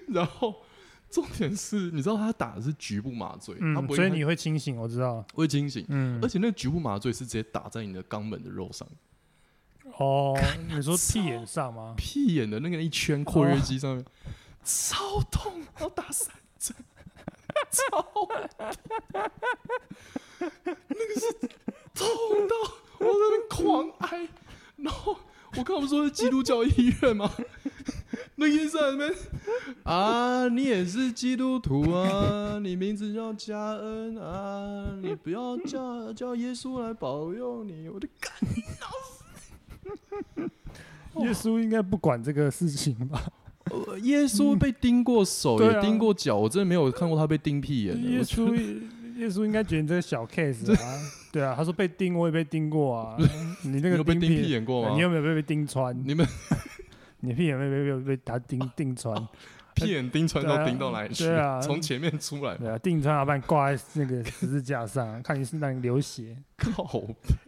[0.09, 0.63] 然后
[1.11, 5.25] 重点是，你知道他打的是局部麻醉，他嗯，不会所以你会清醒，我知道。
[5.35, 6.21] 会清醒，嗯。
[6.23, 8.87] 而，且那个局部麻醉是直接打在你的肛门的肉上，
[9.99, 11.95] 哦，你说屁眼上吗？
[11.97, 14.05] 屁眼的那个一圈括约肌上面，
[14.65, 16.77] 超痛，要打三针，
[17.71, 18.29] 超痛，
[20.39, 21.33] 那个是
[21.93, 22.07] 痛
[22.47, 22.55] 到
[22.99, 24.29] 我在那边狂挨，
[24.77, 25.17] 然后
[25.57, 27.29] 我刚不是说是基督教医院吗？
[28.37, 29.13] 那医生在那边
[29.85, 38.33] 啊，你也是基督徒啊， 你名字叫加恩啊，你不要叫叫耶稣来保佑你，我的干。
[41.25, 43.23] 耶稣应该不管这个事情吧？
[43.71, 48.09] 呃耶稣被钉过手，也钉过脚，我真的没有看过他被钉屁眼的。
[48.09, 48.55] 耶稣，
[49.17, 50.99] 耶稣应该觉得你这个小 case 啊，
[51.31, 53.17] 对啊，他说被钉，我也被钉过啊。
[53.63, 54.95] 你那个有被钉屁屁眼过吗？
[54.95, 55.97] 你有没有被被钉穿？
[56.05, 56.27] 你们
[57.21, 59.15] 你屁眼被被被被他钉钉穿？
[59.75, 61.25] 屁眼钉穿都钉到哪里去？
[61.25, 66.37] 对啊从前面出来，对啊，钉穿要把你挂在那个十字架上，看你是让你流血。
[66.59, 66.85] 靠！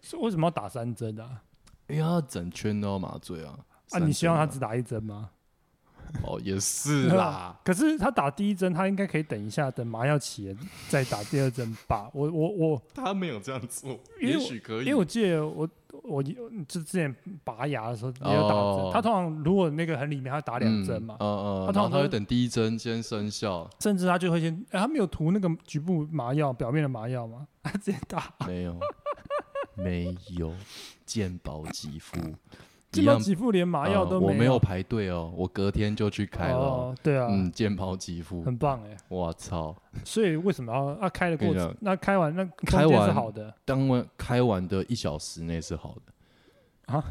[0.00, 1.42] 所以为什么要打三针啊？
[1.88, 3.58] 因为他整圈都要麻醉啊。
[3.90, 5.30] 啊，你希望他只打一针吗？
[6.22, 7.58] 哦，也是啦。
[7.64, 10.56] 可是他打第一针，他应该可以等一下，等麻药起了
[10.88, 12.08] 再打第二针吧？
[12.14, 14.84] 我我我，他没有这样做，也许可以。
[14.84, 15.68] 因为我记得我
[16.02, 16.34] 我就
[16.68, 18.90] 之前拔牙的时候也有打针，哦。
[18.92, 28.34] 他通常如果那个很里面，他打两针嘛，嗯嗯，他通常他会等第一针先生效，甚至他就会先，哎他没有涂那个局部麻药，表面的麻药吗， 他直接打。
[28.46, 28.78] 没有，
[29.76, 30.52] 没有。
[31.04, 32.34] 健保给付，基
[33.00, 36.58] 一样本几副连麻药都没呃我没有排队哦，我隔天就去开了。
[36.58, 38.96] 哦，对啊，嗯，健保给付，很棒哎。
[39.08, 39.74] 我操！
[40.04, 47.04] 所以为什么要要开的过 那开完那开完是完好的当完开完的一小时内是好的啊，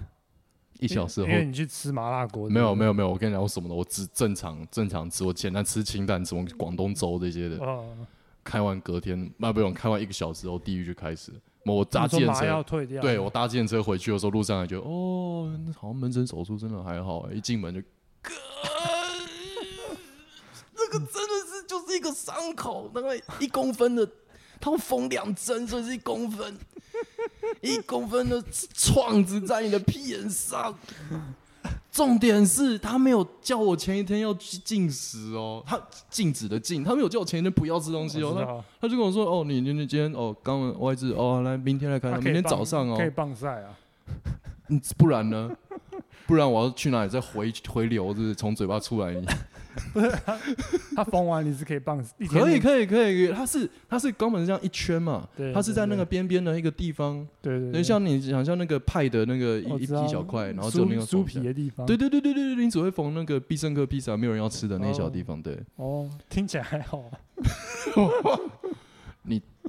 [0.79, 7.57] 一小时后因为你去吃麻辣锅，有没有没有没有，我跟你讲，我什么的，我只正常正常吃，我简单吃清淡，什么广东粥这些的。
[7.57, 7.85] 哦，
[8.43, 11.37] 开完隔天，那不用，开完一个小时后，地狱就开始了。
[11.65, 12.63] 我搭你说计程车，
[13.01, 17.81] 对我搭计程车回去的时候，路上还觉得，哦，好像门诊手术真的还好欸，一进门就，
[18.21, 18.33] 哥，
[20.75, 24.09] 这个真的是就是一个伤口，大概一公分的，
[24.59, 26.57] 他们缝两针，所以是一公分，
[27.61, 28.43] 一公分的
[28.73, 30.77] 创子在你的屁眼上。
[31.91, 38.33] 重点是他没有叫我前一天要去禁食哦，他禁止的禁，他没有叫我前一天不要吃东西哦，
[38.79, 42.95] 他他就跟我说：“哦，你你你今天哦刚完外痔哦，来明天来看，明天早上哦。
[42.97, 43.77] 可以，棒晒啊，
[44.69, 45.51] 嗯不然呢？
[46.25, 47.09] 不然我要去哪里？
[47.09, 48.33] 再回回流，就是？
[48.33, 49.13] 从嘴巴出来？
[50.95, 57.71] 他缝完你是可以棒，一天可以可以可以，它是它是肛门这样一圈嘛，对它是在那个边边的一个地方，对，对对。
[57.73, 65.57] 对，像你想象那个派的那个一一小块，然后只有那个酥皮的地方，对对对对对对，你只会缝那个必胜客披萨没有人要吃的那一小哦地方，对。
[65.77, 66.99] 哦，听起来还好。
[67.39, 68.39] 啊，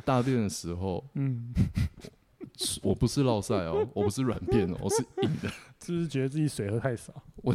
[0.04, 1.52] 大便的时候，嗯，
[2.82, 5.48] 我不是落塞哦，我不是软便哦，我是硬的。
[5.84, 7.12] 是不是觉得自己水喝太少？
[7.36, 7.54] 我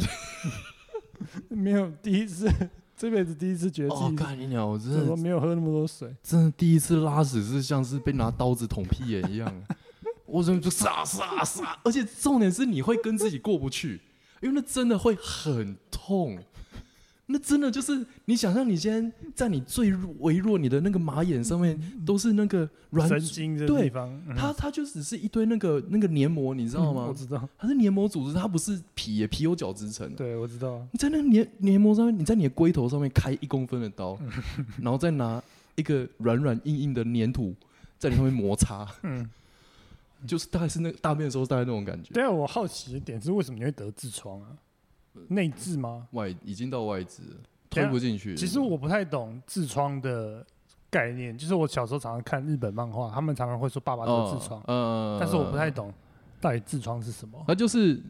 [1.48, 2.50] 没有第一次，
[2.96, 4.68] 这辈子第一次觉得哦自，己干你娘！
[4.68, 6.14] 我真怎么的没有喝那么多水？
[6.22, 9.52] 真的第一次拉屎是像是被拿刀子捅屁眼一样，
[10.26, 14.00] 我怎么就撒撒撒，而且重点是你会跟自己过不去，
[14.42, 16.38] 因为那真的会很痛。
[17.30, 27.12] 那真的就是你想象，你今天在你最微弱你的那个马眼上面都是那个软神经这对地方，嗯它它就只是一堆那个那个黏膜，你知道吗嗯我？
[27.14, 30.10] 知道，它是黏膜组织，它不是皮耶，皮有角质层。
[30.14, 34.18] 对我知道，你在那个黏黏膜上面，你在你的龟头上面开一公分的刀，
[34.80, 35.42] 然后再拿
[35.76, 37.54] 一个软软硬硬的粘土
[37.98, 39.28] 在你上面摩擦，嗯，
[40.26, 42.14] 就是大概是那个大便的时候大概那种感觉。
[42.14, 44.48] 对啊，我好奇的点是为什么你会得痔疮啊？
[45.28, 46.06] 内痔吗？
[46.12, 47.20] 外已经到外痔
[47.70, 48.36] 推不进去。
[48.36, 50.44] 其实我不太懂痔疮的
[50.90, 55.92] 概念，就是我小时候常常看日本漫画，他们常常会说爸爸得痔疮，嗯但是我不太，懂
[56.40, 57.42] 到底痔疮是什么。
[57.46, 58.00] 那就是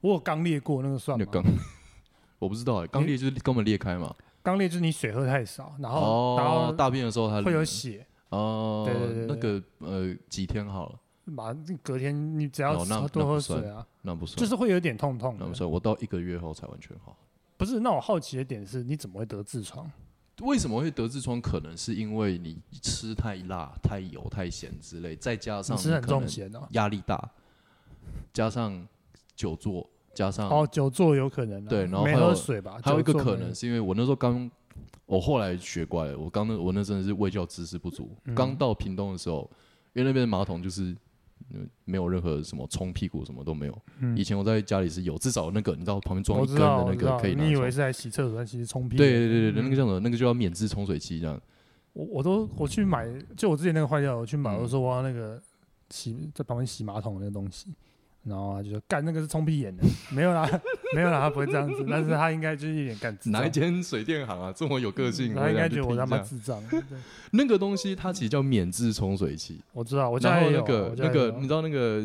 [0.00, 1.26] 我有肛裂过，那个算吗？
[2.38, 4.14] 我不知道哎，肛裂就是肛门裂开嘛。
[4.42, 15.54] 肛裂就是你水喝太少，然后、然哦，后大便的时候它会有血，哦，对对对那个呃几天好了，马隔天你只要哦那多喝水啊，那不算，就是会有点痛痛的那不。
[15.54, 17.16] 算，我到一个月后才完全好。
[17.56, 19.90] 不是，那我好奇的点是，你怎么会得痔疮？
[20.42, 21.40] 为什么会得痔疮？
[21.40, 26.66] 可能是因为你吃太辣、太油、太咸之类，再加上你吃很可能重咸哦。
[26.72, 27.30] 压力大，
[28.32, 28.86] 加上
[29.34, 32.78] 久坐，加上、哦，久坐有可能啊、对然后还有喝水吧？
[32.82, 34.50] 还有一个久坐没可能是因为我那时候刚，
[35.06, 38.10] 我后来学乖了，我刚那我那真的是卫教知识不足。
[38.24, 39.48] 嗯刚到屏东的时候，
[39.94, 40.94] 因为那边的马桶就是。
[41.50, 43.82] 嗯没有任何什么冲屁股什么都没有。
[44.00, 48.96] 嗯以前我在家里是有，至少那个你知道旁边装一根的那个可以拿你以为是在洗厕所，但其实冲屁。
[48.96, 50.00] 对对对对，那个嗯叫什么？
[50.00, 51.40] 那个就叫免治冲水器这样。
[51.92, 55.40] 我我都我去买，就我之前那个坏掉，我去买，嗯我说我要那个
[55.90, 57.68] 洗在旁边洗马桶的那个东西，
[58.24, 60.48] 然后他就说干那个是冲屁眼的，没有啦，
[60.94, 65.34] 没有啦，他不会这样子，但是他应该就是一点干智障哪一间水电行啊，这么有个性？
[65.34, 66.62] 他应该觉觉得我他妈智障。
[67.32, 69.60] 那个东西，它其实叫免治冲水器。
[69.72, 72.02] 我知道，我家也有那个那个，你知道那个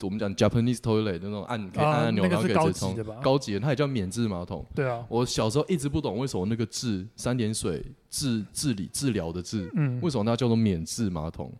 [0.00, 2.96] 我们讲 Japanese toilet 那种按可以按啊按钮，然后可以冲？
[3.22, 4.64] 高级的，它也叫免治马桶。
[4.74, 11.52] 对啊，我小时候一直不懂为什么那个治三点水治治理治疗的治，嗯，为什么它叫做免治马桶？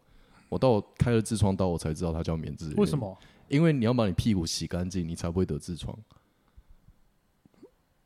[0.49, 2.73] 我到我开了痔疮刀，我才知道它叫免治。
[2.77, 2.99] 为什？
[2.99, 3.17] 么？
[3.55, 5.97] 因为你要把你屁股洗干净，你才不会得痔疮。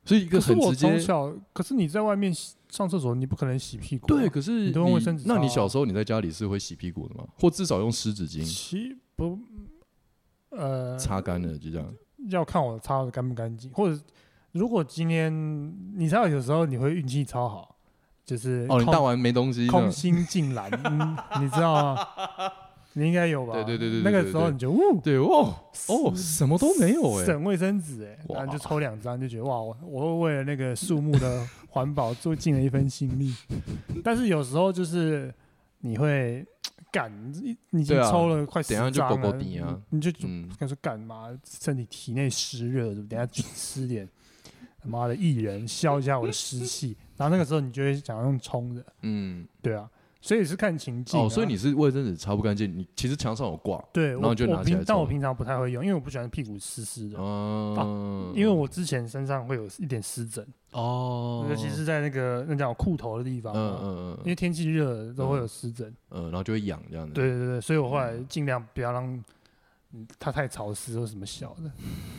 [0.04, 2.32] 所以一个很直接，从小，可是你在外面
[2.70, 4.08] 上厕所，你不可能洗屁股啊。
[4.08, 4.28] 对。
[4.28, 7.26] 可是你都用卫生纸那你小时候你在家里是会洗屁股的吗？
[7.38, 9.38] 或至少用湿纸巾洗不，
[10.50, 11.94] 呃，擦干了，就这样。
[12.30, 14.00] 要看我擦的干不干净，或者
[14.52, 15.32] 如果今天
[15.94, 17.76] 你知道有时候你会运气超好，
[18.24, 22.06] 就是哦，你大完没东西，空心尽蓝，嗯，你知道吗？
[22.98, 23.52] 你应该有吧？
[23.54, 25.54] 对对对对对那个时候你就呜，对哦
[25.88, 33.32] 哦，什么都没有哎，省卫生纸哎，哇然后就抽两张，就觉得哇，我我会为了那个树木的环保做尽了一份心力。
[34.02, 35.32] 但是有时候就是
[35.80, 36.44] 你会
[36.90, 41.28] 干，你你已经抽了快十等一下就张了，狗狗底啊你你就嗯，该说干嘛？
[41.44, 42.94] 身体体内湿热？
[42.94, 44.08] 等下去吃点
[44.82, 46.96] 他妈的薏仁，消一下我的湿气。
[47.16, 51.24] 然后那个时候你就会想要用冲的，嗯，对啊，所以是看情境、啊。
[51.24, 65.94] 哦，所以你是卫生纸擦不干净，你其实墙上有挂，对，然后就拿起来平，但我平常不太会用，因为我不喜欢屁股湿湿的，嗯，因为我之前身上会有一点湿疹，哦，尤其是在那个那叫裤头的地方嗯，嗯嗯，因为天气热都会有湿疹。
[66.10, 69.04] 嗯，然后就会痒这样子，对对对，所以我后来尽量不要让
[69.92, 71.70] 嗯它太潮湿或什么小的，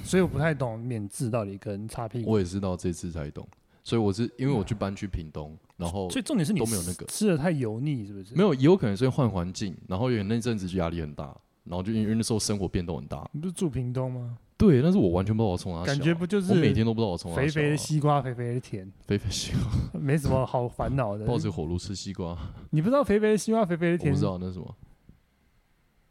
[0.04, 2.32] 所以我不太懂免治到底跟擦屁股。
[2.32, 3.48] 我也是到这次才懂，
[3.89, 8.36] 所以我是因为我去搬去屏东，然后所以重点是你都没有那个吃的太油腻，是不是？
[8.36, 14.38] 没有，也有可能是因为换环境，然后有那阵子就压力很大，然后就因为那时候生活变动很大，你不是住屏东吗？
[14.58, 19.62] 对，但是我完全不知道我从哪感觉不就是我每天都不知道我从哪肥肥的西瓜，肥肥的甜，肥肥西瓜，
[19.99, 21.25] 没什么好烦恼的。
[21.25, 22.38] 抱着火炉吃西瓜，
[22.69, 24.12] 你不知道肥肥的西瓜，肥肥的甜？
[24.12, 24.75] 我不知，道那是什么，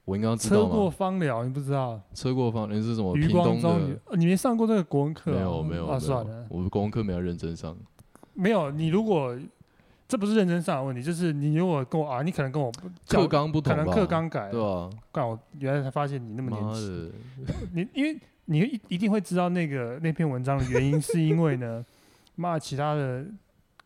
[0.08, 0.90] 我应该要知车过？
[0.90, 2.00] 芳疗，你不知道？
[2.14, 3.14] 车过芳，你是什么？
[3.14, 3.78] 余光中，
[4.16, 5.34] 你没上过那个国文课啊？
[5.36, 7.76] 没有没有啊，算了，，我国文课没有认真上，
[8.32, 8.70] 没有。
[8.70, 9.38] 你如果
[10.08, 12.72] 这不是认真上的问题，就是你如果跟我啊，你可能跟我
[13.06, 13.76] 课纲不同？
[13.76, 17.10] 可能课纲改对了，啊，怪我原来才发现你那么年轻。
[17.10, 17.14] 的，
[17.74, 21.84] 你因为你一一定会知道那个那篇文章的原因，是因为呢，
[22.34, 23.26] 骂其他的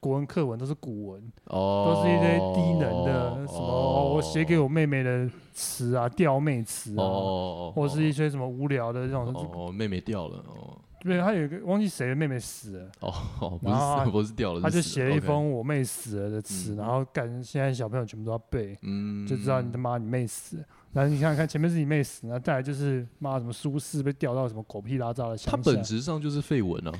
[0.02, 4.14] 国文课文都是古文，哦，都是一堆低能的什么、哦。
[4.16, 9.32] 我写给我我妹妹的词啊，吊妹词啊，哦，或是一些什么无聊的这种。
[9.54, 10.76] 哦，妹妹掉了哦。
[11.02, 16.76] 对，他有一个忘记谁的妹妹死了，哦哦，不是不是掉了，他就写了一封我妹死了的词，嗯。
[16.78, 20.64] 然后干现在小朋友全部都要背，嗯，就知道你他妈你妹死了。
[20.92, 26.92] 然后你想想看，前面是你妹死，然后再来就是妈什么苏轼被吊到什么狗屁拉渣的乡下，它本质上就是废文啊，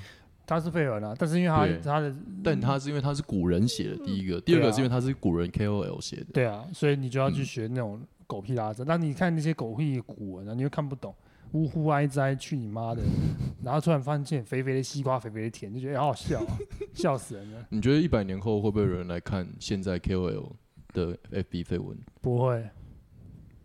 [0.53, 8.85] 他是废文啊，但是因为他对他的但他是因为他是古人写的第一个，第二对啊个是因为他是古人 KOL 写的，对啊，所以你就要去嗯学那种狗屁拉渣。
[8.85, 11.15] 但你看那些狗屁古文啊，你又看不懂，
[11.53, 13.03] 呜呼哀哉，去你妈的！
[13.63, 16.59] 然后突然发现肥肥的西瓜，肥肥的甜，就觉得好好笑啊，
[16.95, 17.67] 笑死人了。
[17.71, 20.51] 你觉得一百年后会不会有人来看现在 KOL
[20.93, 21.97] 的 FB 绯闻？
[22.21, 22.69] 不会，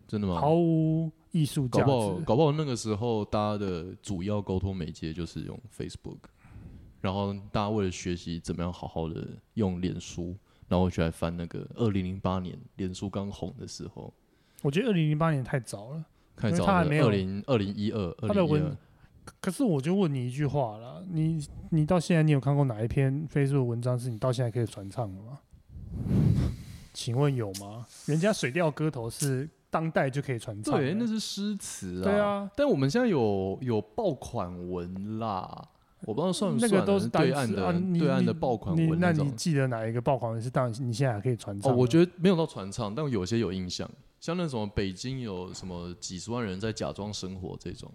[0.06, 0.40] 真的吗？
[0.40, 2.24] 毫无艺术价搞不好，值。
[2.24, 6.18] 搞不好那个时候大家的主要沟通媒介就是用 Facebook，
[7.00, 10.36] 然后大家为了学习怎么样好好的用脸书，
[10.68, 14.12] 然后就来翻那个二零零八年脸书刚红的时候，
[14.62, 16.04] 我觉得二零零八年太早了。
[16.36, 18.76] 太早了他还没有二零二零一二二他的文零一，
[19.40, 25.40] 可是我就问你一句话了，你你到现在你有看过哪一篇 Facebook 文章是你到现在可以传唱的吗？
[26.94, 27.86] 请问有吗？
[28.06, 32.04] 人家《水调歌头》是当代就可以传唱，对，那是诗词啊。
[32.04, 35.68] 对啊，但我们现在有有爆款文啦，
[36.02, 47.92] 我不知道算不那算啊个都是对岸的、啊对岸的爆款文那文种你记得哪一个爆款文是当你现在还可以传唱哦，我觉得没有到传唱，但有些有印象，像那种北京有什么几十万人在假装生活这种，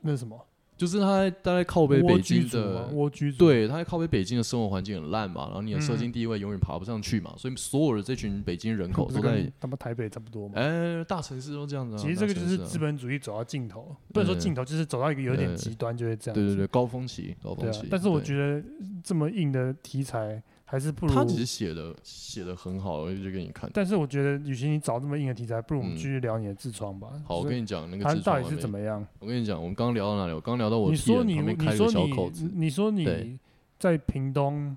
[0.00, 0.38] 那是什么？
[0.76, 2.88] 就是他在他在靠北北京的。
[2.94, 10.54] 蜗居族，对，他在靠北北京的生活环境很烂嘛，然后你的社嗯经地位永远爬不上去嘛，所以所有的这群北京人口都在跟他们台北差不多嘛？
[10.56, 11.98] 哎、大城市都这样子啊。
[11.98, 16.34] 其实这个就是资本主义走到尽头，不能说嗯尽头，就是走到一个有点嗯极端就会这样。
[16.34, 18.62] 对对对，高峰期，高峰期。，但是我觉得
[19.02, 20.42] 这么硬的题材
[20.74, 21.14] 还是不如。
[21.14, 23.70] 他只是写的写的很好，我就给你看。
[23.72, 27.10] 但是我觉得，与其你找这么硬的题材，不如我们嗯继续聊你的痔疮吧。
[27.24, 29.06] 好，我跟你讲那个痔疮到底是怎么样？
[29.20, 30.32] 我跟你讲，我们刚刚聊到哪里？
[30.32, 33.38] 我刚刚聊到我你说你，旁边开了个你说你小口子，，你说你对
[33.78, 34.76] 在屏东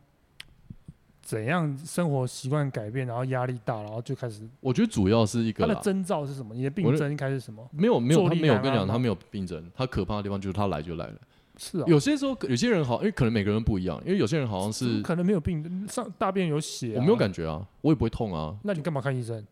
[1.24, 6.54] 怎样生活习惯改变，然后压力大，然后就开始，我觉得主要是一个啦，它的征兆是什么？
[6.54, 7.68] 你的病症应该是什么？
[7.72, 11.18] 没有没有他没有跟你讲，他没有病症，他可怕的地方就是他来就来了。
[11.58, 18.56] 是啊，有些时候有些人好，因为可能每个人不一样，因为有些人好像是可能没有病，上大便有血、啊，我没有感觉啊，我也不会痛啊。
[18.64, 19.46] 那你干嘛看医生？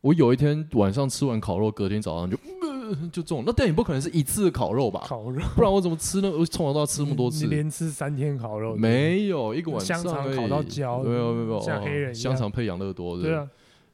[0.00, 5.02] 我有一天晚上吃完烤肉，隔天早上就、呃、就中了，那但也不可能是一次烤肉吧？
[5.04, 6.30] 烤肉，不然我怎么吃呢？
[6.30, 13.46] 我从小到大吃那么多次你你，连吃三天烤肉，没有一个晚上香肠烤到焦没有没有没有，哦像黑人香肠配养乐多，对啊，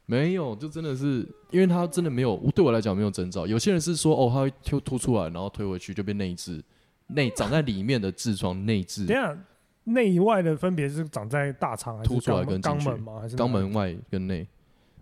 [0.05, 3.45] 没有，就真的是，因为他真的没有，对我来讲没有征兆。
[3.45, 6.63] 有些人是说，哦，他会突突出来，然后推回去就变内痔，
[7.09, 9.37] 内长在里面的痔疮内痔，等下
[9.85, 13.21] 内外的分别是长在大肠还是凸出来跟肛门吗？
[13.21, 13.37] 还是？
[13.37, 14.47] 肛门外跟内，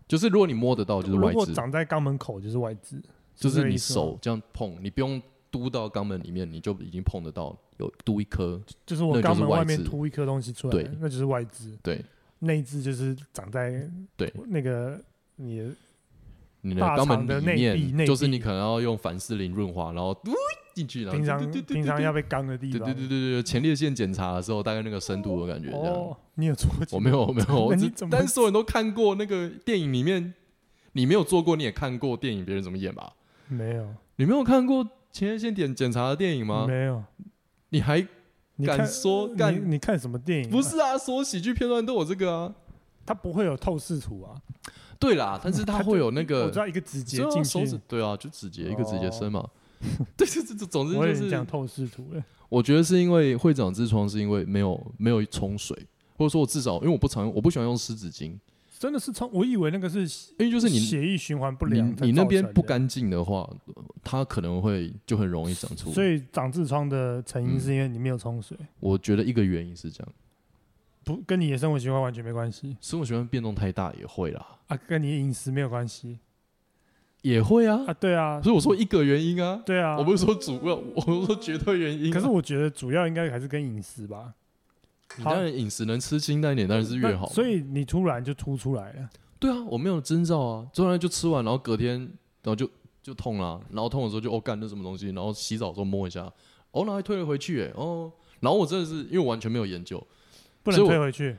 [0.07, 3.01] 就是如果你摸得到就是外痔，如果长在肛门口就是外痔，
[3.35, 11.77] 就是你手这样碰，你不用嘟到肛门里面，你就已经碰得到有嘟一颗，就是我肛门外面痔凸一颗东西出来对，那就是外痔。
[11.83, 12.05] 对，
[12.41, 15.01] 内痔就是长在对那个
[15.37, 15.71] 你的
[16.61, 20.33] 你的大肛门的内壁面，内就是你可能要用凡士林润滑，然后嘟
[20.75, 22.93] 进去，然后平常平常对要被刚的地对方。
[22.93, 25.95] 对对对对，前列腺检查的时候，大概那个深度的感觉这样。
[25.95, 26.87] 哦，你有做过？
[26.91, 27.73] 我没有，我没有，
[28.11, 30.35] 但是所有人都看过那个电影里面，
[30.93, 33.13] 你没有做过，你也看过电影别人怎么演吧？
[33.49, 36.67] 没有你没有看过前列腺检检查的电影吗？
[36.67, 37.03] 没有。
[37.71, 38.07] 你还
[38.65, 40.53] 敢说干你你看什么电影啊？
[40.53, 40.97] 不是啊？
[40.97, 42.55] 所有喜剧片段都有这个啊。
[43.07, 44.33] 它不会有透视图啊。
[44.99, 49.47] 对啦，但是它会有那个我个知道一个指节进去。，对啊，就指节一个指节伸嘛。
[50.17, 52.25] 对 对对，对总之就是也讲透视图了。
[52.49, 55.77] 我觉得是因为会长痔疮，是因为没有没有冲水，
[56.17, 58.39] 或者说我至少因为我不常用，我不喜欢用湿纸巾，
[58.79, 60.01] 真的是冲我以为那个是
[60.39, 63.49] 因为就是你血液循环不良才你那边不干净的话，
[64.03, 65.91] 它可能会就很容易长出。
[65.91, 67.61] 所以长痔疮的成因嗯。
[67.61, 70.13] 是因为你没有冲水，我觉得一个原因是这样，
[71.03, 72.77] 不跟你的生活习惯完全没关系。
[72.81, 76.19] 生活习惯变动太大也会啦，啊，跟你的饮食没有关系
[77.25, 77.83] 也会啊。
[77.87, 77.95] 啊。
[77.95, 82.15] 对啊，所以我说一个原因啊，对啊，我不是说主要，我是说绝对原因啊。
[82.15, 84.35] 可是我觉得主要应该还是跟饮食吧，
[85.17, 87.27] 你当然饮食能吃清淡一点，当然是越好。
[87.29, 89.09] 所以你突然就凸出来了，
[89.39, 92.69] 对啊，我没有征兆啊，突然就吃完，然后隔天，然后就
[93.03, 96.23] 就痛了，然后痛的时候就哦干那什么东西，然后洗澡的时候摸一下，
[96.73, 100.05] 哦，然后还退了回去，哎，哦，然后我真的是因为我完全没有研究，
[100.63, 101.37] 不能退回去。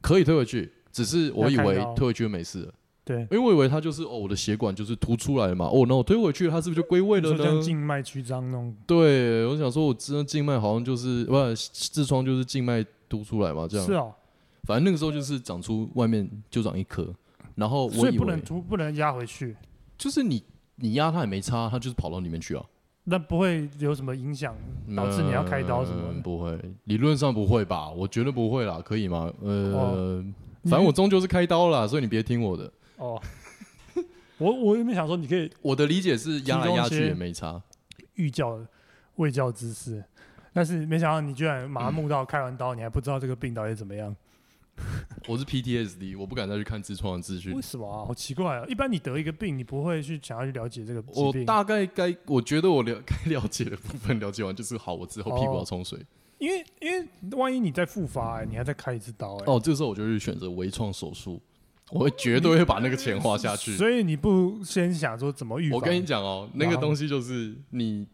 [0.00, 2.74] 可以退回去，只是我以为退回去就没事了，
[3.10, 7.60] 对，因为我以为它就是哦我的血管就是凸出来了嘛，哦，那我推回去它是不是就归位了呢？
[7.60, 14.12] 静脉曲张那种，对，我想说我知道静脉好像就是不痔疮就是静脉凸出来嘛，这样，是哦，
[14.62, 17.12] 反正那个时候就是长出外面就长一颗，
[17.56, 19.56] 然后我以为所以不能凸不能压回去，
[19.98, 20.40] 就是你
[20.76, 22.64] 你压它也没差，它就是跑到里面去啊。
[23.02, 24.54] 那不会有什么影响，
[24.94, 26.08] 导致你要开刀什么的。
[26.14, 27.90] 嗯不会，理论上不会吧？
[27.90, 29.32] 我觉得不会啦，可以吗？
[29.42, 30.24] 呃，哦
[30.64, 32.70] 反正我终究是开刀啦，所以你别听我的。
[33.00, 33.20] 哦，
[34.38, 37.62] 我我原本想说你可以我的理解是压来压去也没差。
[38.14, 38.60] 预教
[39.16, 40.04] 未教知识，
[40.52, 44.14] 但是没想到你居然麻木到开完刀你还不知道这个病到底怎么样，
[45.26, 47.62] 我是 PTSD，我不敢再去看痔疮的资讯为。
[47.62, 48.04] 什么啊？
[48.06, 48.66] 好奇怪啊！
[48.68, 55.98] 一般你得一个病，你不会去想要去了解这个疾病，我大概该，我觉得我了该了解的部分了解完，就是好，我之后屁股要冲水。
[56.38, 61.40] 因为因为万一你再复发、欸，你还再开一次刀、欸，哦，这时候我就去选择微创手术，
[61.92, 63.76] 我会绝对会把那个钱花下去。
[63.76, 65.78] 所以你不先想说怎么预防？
[65.78, 68.06] 我跟你讲哦，那个东西就是你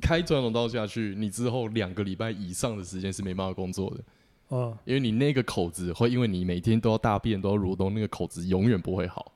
[0.00, 4.04] 开传统刀下去，你之后两个礼拜以上的时间是没办法工作的，
[4.50, 9.32] 嗯，因为你那个口子会因为你每天都要大便都要蠕动，那个口子永远不会好。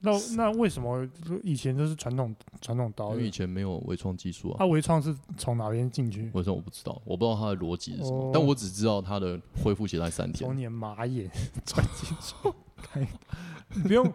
[0.00, 1.04] 那那为什么
[1.42, 3.30] 以前都是传统传统刀因为以？
[3.32, 6.30] 前没有微创技术啊，它微创是从哪边进去？
[6.34, 10.56] 微创我不知道，我不知道它的逻辑是什么，哦但我只知道它的恢复期待三天从。
[10.56, 11.28] 你的马眼
[11.66, 12.48] 钻进去
[12.82, 13.06] 开，
[13.82, 14.06] 不用，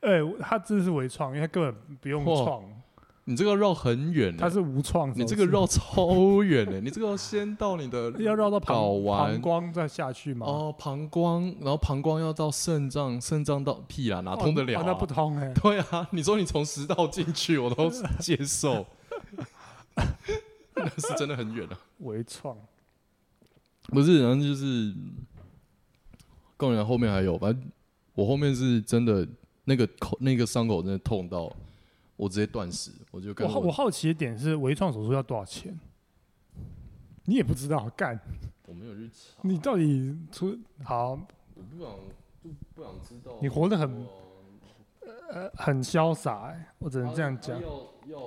[0.00, 2.44] 哎、它真的是微创，因为他根本不用哇。
[2.44, 2.62] 创，
[3.24, 5.20] 你这个绕很远欸，它是无创手术。
[5.20, 9.32] 你这个绕超远的，你这个要先到你的 要绕到睾膀丸。
[9.32, 10.46] 膀胱再下去吗？
[10.46, 14.82] 哦膀胱，然后膀胱要到肾脏，肾脏到屁啦，哪哦，通得了、啊？
[14.82, 17.90] 哦那不通哎、对啊，你说你从食道进去，我都
[18.20, 18.86] 接受，
[20.76, 21.76] 那是真的很远啊。
[21.98, 22.56] 微创。
[23.88, 24.94] 不是，然后就是，
[26.56, 27.70] 更然后面还有，反正
[28.16, 29.24] 我后面是真的
[29.66, 31.52] 那个口那个伤口真的痛到
[32.16, 35.78] 我直接断食，我就跟我好我好奇的点是，微创手术要多少钱？
[37.26, 38.18] 你也不知道，干
[38.66, 41.10] 我没有去查，你到底出好
[41.54, 41.92] 我不想
[42.42, 44.08] 就不想知道，你活得很哦
[45.30, 47.60] 呃很潇洒、欸，我只能这样讲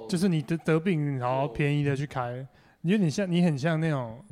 [0.07, 2.45] 就是你得得病，然后便宜的去开，
[2.81, 4.23] 你有点像你很像那种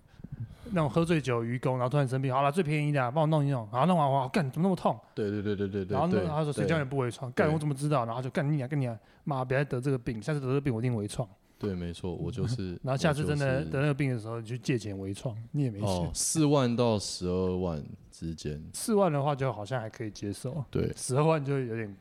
[0.72, 5.00] 那种喝醉酒愚公，然后突然生病，好了最便宜的啊帮我弄一弄，然后弄完哇干怎么那么痛？
[5.16, 7.32] 对对对对对对，然后他说谁叫你不微创？
[7.32, 8.06] 干我怎么知道？
[8.06, 11.28] 然后就干你啊干你啊，妈别再得这个病，下次得这个病我一定微创。
[11.60, 16.12] 对，没错，我就是， 然后下次真的得那个病的时候，你去借钱微创，你也没哦钱。
[16.14, 21.98] 四万到十二万之间，四万的话就好像还可以接受，对十二万就有点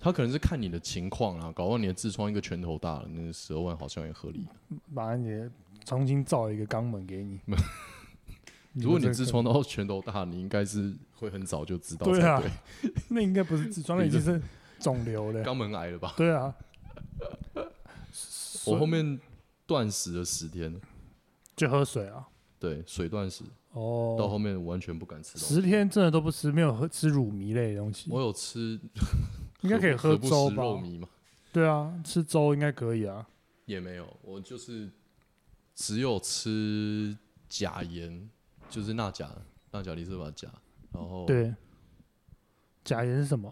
[0.00, 4.44] 他可能是看你的情况啦，搞到你的痔疮一个拳头大了，那个十二万好像也合理。
[4.92, 5.50] 把你的
[5.90, 7.40] 重新造一个肛门给你。
[8.74, 12.40] 如果你这个痔疮到拳头大，你应该是会很早就知道对啊，
[13.10, 14.40] 那应该不是痔疮，那已经是
[14.78, 15.42] 肿瘤了。
[15.44, 16.14] 肛门癌了吧？
[16.16, 16.54] 对啊，
[18.66, 19.18] 我后面
[19.66, 20.80] 断食了十天，
[21.56, 22.28] 就喝水啊。
[22.60, 25.54] 对，水断食，哦到哦，后面完全不敢吃东西。
[25.56, 28.78] 十天真的都不吃，没有喝吃乳糜类的东西，我有吃，
[29.62, 30.62] 应该可以喝粥吧？
[30.62, 31.08] 肉糜嘛，
[31.52, 33.26] 对啊，吃粥应该可以啊。
[33.64, 34.88] 也没有，我就是
[35.80, 37.16] 只有吃
[37.48, 38.28] 钾盐，
[38.68, 39.30] 就是钠钾，
[39.70, 40.46] 钠钾离子把钾，
[40.92, 41.54] 然后对，
[42.84, 43.50] 钾盐是什么？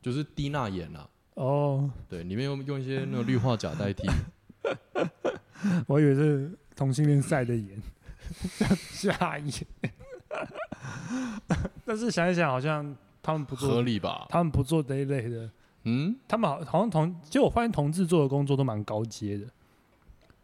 [0.00, 4.08] 就是低钠盐啊，哦，对，里面用用一些那个氯化钾代替。
[5.88, 7.82] 我以为是同性恋晒的盐，
[8.94, 9.52] 下盐。
[11.84, 14.28] 但是想一想，好像他们不做合做，理吧？
[14.30, 15.50] 他们不做这一类的，
[15.82, 19.48] 嗯，他们好好像同，其实我发现同志做的工作都蛮高阶的，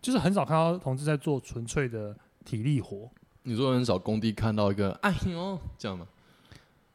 [0.04, 3.10] 就是很少看到同志在做纯粹的体力活。
[3.44, 6.06] 你说很少工地看到一个哎呦这样吗？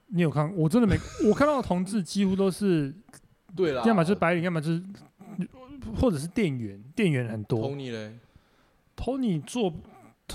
[0.10, 0.56] 你有看？
[0.56, 0.96] 我真的没，
[1.28, 2.94] 我看到的同志几乎都是，
[3.56, 4.84] 对啦，要么就是白领，要么就是，
[6.00, 7.68] 或者是店员，店员很多。
[7.68, 8.20] Tony 嘞
[8.96, 9.74] ，Tony 做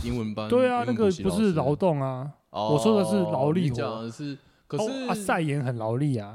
[0.03, 6.35] 英文班，对啊，那个不是劳动啊，哦我说的是劳力活讲的是，可哦是啊晒盐很劳力啊，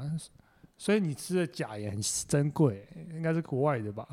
[0.78, 4.08] 所以你吃的假盐很珍贵，应该是国外的吧？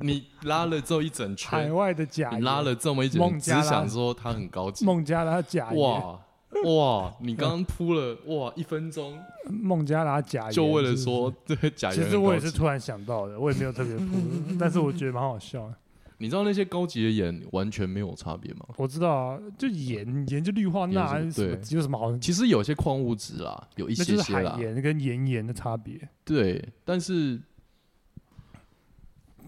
[0.04, 4.84] 你拉了之后一整海圈，外的假盐，你拉了这么一整圈，只想说它很高级。
[4.84, 6.20] 孟加拉假盐，哇
[6.64, 7.14] 哇！
[7.20, 9.16] 你刚刚铺了哇一分钟，
[9.48, 12.10] 孟加拉假盐，就为了说对假其盐很高级。
[12.10, 14.16] 实我也是突然想到的，我也没有特别铺，
[14.58, 15.74] 但是我觉得蛮好笑的。
[16.18, 18.66] 你知道那些高级的盐完全没有差别吗？
[18.76, 22.14] 我知道啊，就盐盐就氯化钠，还是什么对有什么好？
[22.18, 25.98] 其实有些矿物质啦，有一些就是海盐跟盐盐的差别。
[26.22, 27.40] 对，但是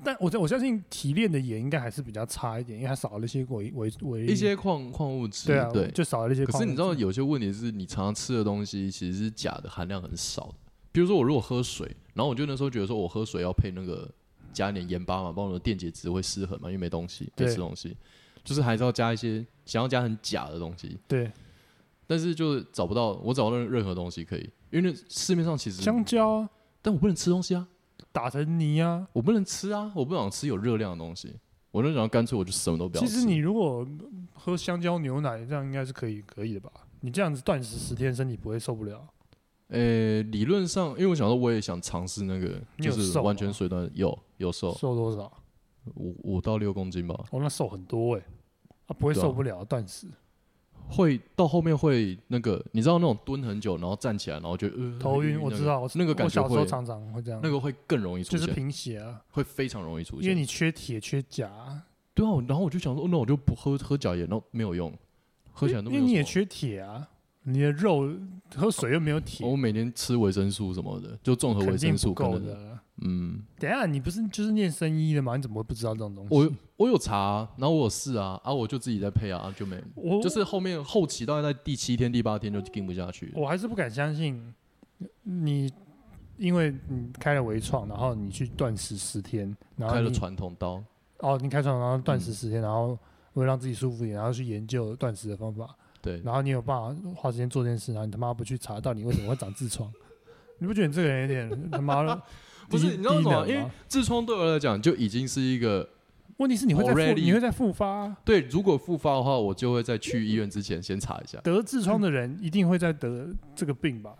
[0.04, 5.90] 但我我相信提炼的盐应该还是比较差一点，因为它少了一些维维维一些矿矿物质，对啊，对。
[5.90, 6.46] 就少了一些物。
[6.46, 10.54] 可是你知道有些问题是你常常吃的东西其实是钾的含量很少的。
[10.90, 14.10] 比如说我如果喝水，然后我就那时候觉得说我喝水要配那个
[14.52, 17.96] 加一点盐巴嘛，不然我的电解质会失衡嘛，因为没东西，没对吃东西，
[18.44, 21.32] 就是还是要加一些想要加很钾的东西，对
[22.06, 26.50] 但是就是找不到，我找不到任何东西可以，因为那市面上其实，香蕉啊
[26.82, 27.66] 但我不能吃东西啊，
[28.12, 29.06] 打成泥啊。
[29.12, 31.34] 我不能吃啊，我不想吃有热量的东西，
[31.70, 33.08] 我就想干脆我就什么都不要吃。
[33.08, 33.86] 其实你如果
[34.34, 36.70] 喝香蕉牛奶，这样应该是可以可以的吧？
[37.00, 39.04] 你这样子断食十天，身体不会受不了。
[39.68, 45.32] 呃、理论上，因为我想说我也想尝试那个，就是完全水断，有有瘦瘦多少？
[45.94, 47.24] 五五到六公斤吧。
[47.30, 48.22] 哦，那瘦很多哎、
[48.86, 50.06] 啊，不会受不了断食，
[50.88, 55.34] 会到后面会那个，你知道那种蹲很久，然后站起来，然后就呃头晕。
[55.34, 60.30] 那个我知道，我那个感觉会我小时候常常会这样，那个会更容易出现，就是贫血啊，会非常容易出现。
[60.30, 61.82] 因为你缺铁缺钾啊，
[62.14, 64.92] 对啊，然后我就想说，哦那我就不喝喝钾盐，然后没有用，
[65.52, 66.06] 喝起来都没有什么。
[66.06, 67.08] 因为你也缺铁啊，
[67.44, 68.08] 你的肉
[68.54, 72.78] 喝水又没有铁，我每天吃维生素什么的，就综合维生素够的。
[73.04, 75.34] 嗯，等一下，你不是就是念生医的吗？
[75.34, 76.34] 你怎么会不知道这种东西？
[76.34, 83.32] 我我有查啊，然后我有试啊，啊，我就自己在配啊，就没，我就是后面后期大概在第七天、第八天就跟不下去。
[83.34, 84.54] 我还是不敢相信
[85.22, 85.72] 你，
[86.36, 90.80] 因为你开了微创，然后你去断食十天，然后开了传统刀，
[91.18, 92.96] 哦，你开传统刀断食嗯十天，然后
[93.32, 99.90] 为了让自己舒服一点，然后去研究断食的方法，对，然后你有办法花时间做这件事，然后你他妈不去查 到底为什么会长痔疮，
[100.58, 102.20] 你不觉得你这个人有点他妈的
[102.68, 103.46] 不是你知道为什么？
[103.48, 105.88] 因为痔疮对我来讲就已经是一个
[106.38, 111.38] 问题是你会在你会再复发啊、对，如果复发的话，我就会在去医院之前先查一下。
[111.42, 114.14] 得痔疮的人一定会在得这个病吧？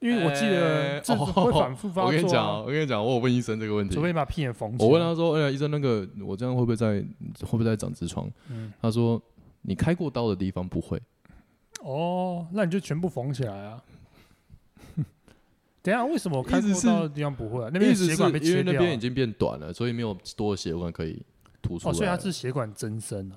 [0.00, 4.02] 因为我记得呃痔疮会反复发我跟你讲，我跟你讲，我有问医生这个问题除。
[4.02, 4.84] 非你把屁眼缝起来。
[4.84, 7.02] 我问他说：“哎呀，医生，那个我这样会不会在
[7.40, 9.20] 会不会在长痔疮？”嗯，他说
[9.66, 11.00] ：“你开过刀的地方不会。
[11.82, 13.82] 哦，那你就全部缝起来啊。
[15.82, 17.70] 等一下，为什么我开过刀的地方不会、啊？
[17.72, 21.20] 那边血管被因为切掉啊那边已经变短了，所以没有多的血管可以
[21.60, 21.96] 突出哦，来。
[21.96, 23.36] 所以它是血管增生啊。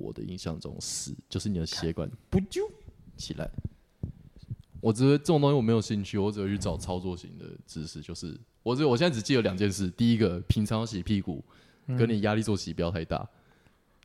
[0.00, 2.62] 我的印象中是，就是你的血管不就
[3.18, 3.50] 起来。
[4.80, 8.00] 我觉得这种东西我没有兴趣，我只会去找操作型的知识。
[8.00, 11.44] 就是我只我现在只记得两件事：第一个，平常洗屁股，
[11.86, 13.28] 嗯跟你压力作息不要太大，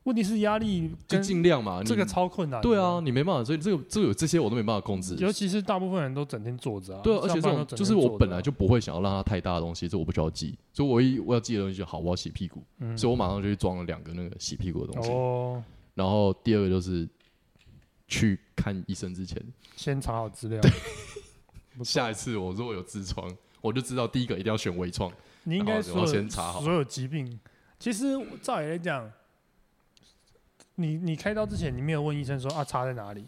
[0.04, 1.80] 问题是压力就跟尽量嘛。
[1.80, 2.60] 你这个超困难。
[2.60, 5.16] 对啊，，你没办法，所以这个这个有这些我都没办法控制。
[5.16, 7.00] 尤其是大部分人都整天坐着啊。
[7.02, 10.56] 对啊，而且这种就是我本来就不会想要让它太大的东西，这我不需要记。
[10.72, 15.10] 所以我一我要记的东西就好，我要洗屁股，嗯所以我马上就去装了两个那个洗屁股的东西。
[15.10, 15.62] 哦，
[15.94, 17.08] 然后第二个就是
[18.06, 19.42] 去看医生之前，
[19.76, 20.60] 先查好资料。
[21.82, 23.28] 下一次我如果有痔疮，
[23.60, 25.10] 我就知道第一个一定要选微创。
[25.44, 27.40] 你应该然后我要所有先查好所有疾病，
[27.78, 29.10] 其实照理来讲，
[30.76, 33.24] 你你开刀之前，你没有问医生说啊插在哪里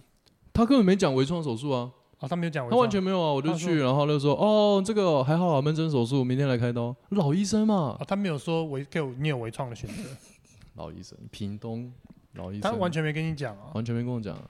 [0.52, 2.26] 他根本没讲微创手术啊，啊？
[2.26, 6.94] 他没有讲微他创，完全没有啊，我就他说去，然后他就说哦这个还好啊，门诊手术，明天来开刀。
[7.10, 10.02] 老医生嘛啊，，他没有说微给我你有微创的选择，
[10.74, 11.92] 老医生，屏东
[12.34, 13.70] 老医生，他完全没跟你讲啊。
[13.74, 14.42] 完全没跟我讲啊，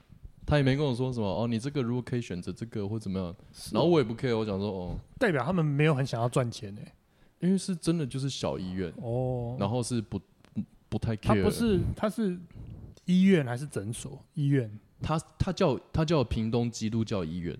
[0.45, 3.35] 他也没跟我说什么哦，你这个如果可以选择这个或怎么样，
[3.73, 6.81] 然后我也不 care，我讲说哦，代表他们没有很想要赚钱呢、
[7.41, 10.17] 因为是真的就是小医院，哦，然后是不
[10.53, 12.39] 不不太 care，他不是他是
[13.07, 14.23] 医院还是诊所？
[14.35, 14.71] 医院。
[14.99, 17.55] 他他叫他叫屏东基督教医院，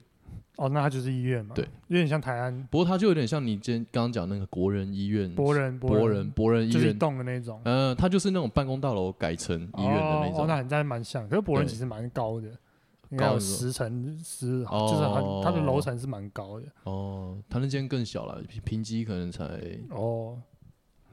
[0.56, 2.68] 哦，那它就是医院嘛，对，有点像台安。
[2.72, 7.62] 不过它就有点像你今天刚刚讲那个国人医院，博人博人博人医就是一院，栋的那种。
[7.66, 10.42] 嗯、它就是那种办公大楼改成医院的那哦，种。
[10.42, 12.50] 哦那很在蛮像，可是博人其实蛮高的，
[13.16, 14.88] 高十层十，哦。
[14.90, 16.66] 就是很它的楼层是蛮高的。
[16.86, 19.44] 哦，它那间更小了，平平基可能才
[19.92, 20.42] 哦，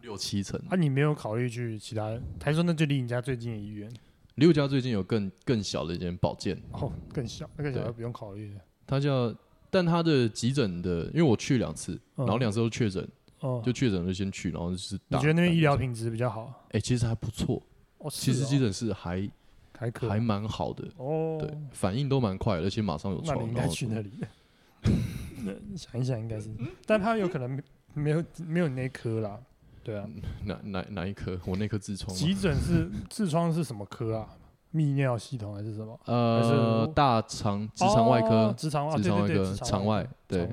[0.00, 0.58] 六七层。
[0.70, 2.18] 啊，你没有考虑去其他？
[2.40, 3.92] 他说那就离你家最近的医院，
[4.36, 8.60] 六家最近有更更小的一间保健，哦，更小，那个小对就不用考虑了。
[8.86, 9.34] 它叫，
[9.70, 13.06] 但它的急诊的，因为我去两次，嗯然后两次都确诊，
[13.40, 15.18] 哦，就确诊就先去，然后就是打。
[15.18, 16.66] 你觉得那边医疗品质比较好？
[16.72, 17.62] 哎、其实还不错，
[17.98, 19.30] 哦，其实哦急诊室还
[19.78, 23.36] 还可还蛮好的，哦，对，反应都蛮快的，而且马上有床。
[23.36, 24.10] 那你应该然后去那里。
[25.46, 26.50] 那想一想，应该是，
[26.86, 27.62] 但他有可能没
[27.94, 29.40] 没有没有你那科啦。
[29.84, 30.08] 对啊，
[30.44, 31.38] 哪哪哪一科？
[31.46, 32.16] 我那颗痔疮。
[32.16, 34.26] 急诊是痔疮是什么科啊？
[34.72, 36.00] 泌尿系统还是什么？
[36.06, 40.48] 呃，大肠直肠外科哦，直肠直肠外科，肠外对。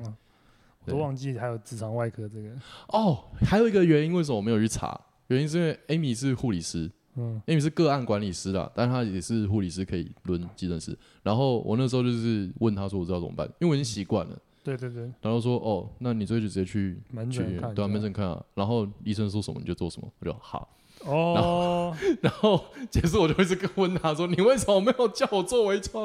[0.84, 2.50] 我都忘记还有直肠外科这个。
[2.88, 5.00] 哦，还有一个原因，为什么我没有去查？
[5.28, 10.96] 原因是因为 Amy 是护理师嗯，，Amy 是个案管理师啦，但她也是护理师，可以轮急诊室。
[11.22, 14.38] 然后我那时候就是问她说，我知道怎么办，因为我已经习惯了。
[14.62, 18.44] 对对对，然后说，哦，那你这就直接去去门诊看对啊，门诊看啊。
[18.54, 20.68] 然后医生说什么你就做什么，我就好。
[21.04, 26.04] 哦，然后 结束我就一直跟问他说，你为什么没有叫我做微创？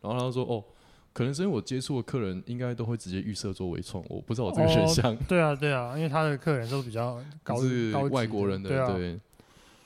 [0.00, 0.64] 然后他说，哦，
[1.12, 5.14] 可能是因为我接触的客人应该都会直接预设做微创，我不知道我这个选项。
[5.28, 9.20] 对啊对啊，因为他的客人都比较高是外国人的，对啊，对，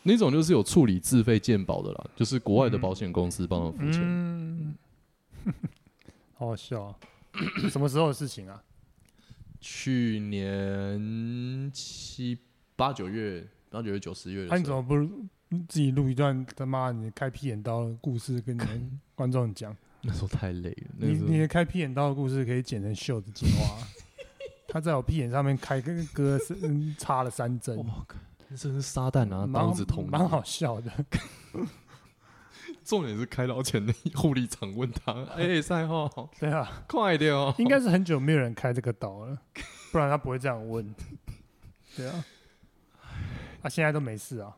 [0.04, 4.00] 那种就是有处理自费健保的啦，就是国外的保险公司帮我付钱。
[4.04, 4.74] 嗯，
[6.38, 6.94] 好好笑啊！
[7.70, 8.62] 什么时候的事情啊？
[9.60, 12.38] 去年七
[12.76, 14.94] 八九月，八九月九十月那、你怎么不
[15.68, 19.74] 自己录一段他妈你开屁眼刀的故事跟你们 观众讲？
[20.02, 23.78] 那时候太累了，那你你的开屁眼刀的故事可以剪成秀的精华。
[24.68, 28.18] 他在我屁眼上面开跟割是嗯插了三针，哇，靠
[28.48, 30.92] 那真是撒旦啊刀子捅你蛮好笑的。
[32.84, 39.38] 重点是开刀前的护理长问他：“哎、赛后，对啊，快一点哦！”应该是很久没有人开这个刀了，
[39.90, 40.94] 不然他不会这样问。
[41.96, 42.24] 对啊，
[43.62, 44.54] 啊，现在都没事啊。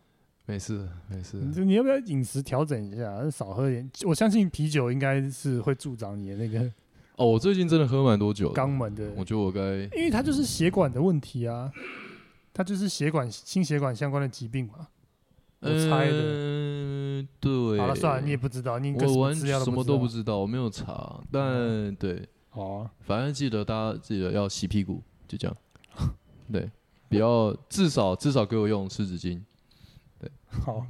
[0.49, 3.91] 没事没事，你你要不要饮食调整一下，少喝点？
[4.05, 6.61] 我相信啤酒应该是会助长你的那个
[7.17, 9.61] 哦，我最近真的喝蛮多酒的肛，门的，我觉得我该
[9.97, 11.73] 因为它就是血管的问题啊，
[12.55, 14.87] 它就是血管心血管相关的疾病嘛。
[15.61, 16.13] 我猜的。
[16.13, 16.96] 嗯，
[17.41, 17.79] 对。
[17.79, 22.27] 好了，算了，你也不知道，你个我完资料什么都不知知道，我没有查，但对，道。
[22.51, 25.57] 好啊，反正记得大家记得要洗屁股，就这样。
[26.53, 26.71] 对，
[27.09, 29.41] 不要至少至少给我用湿纸巾
[30.49, 30.87] 好，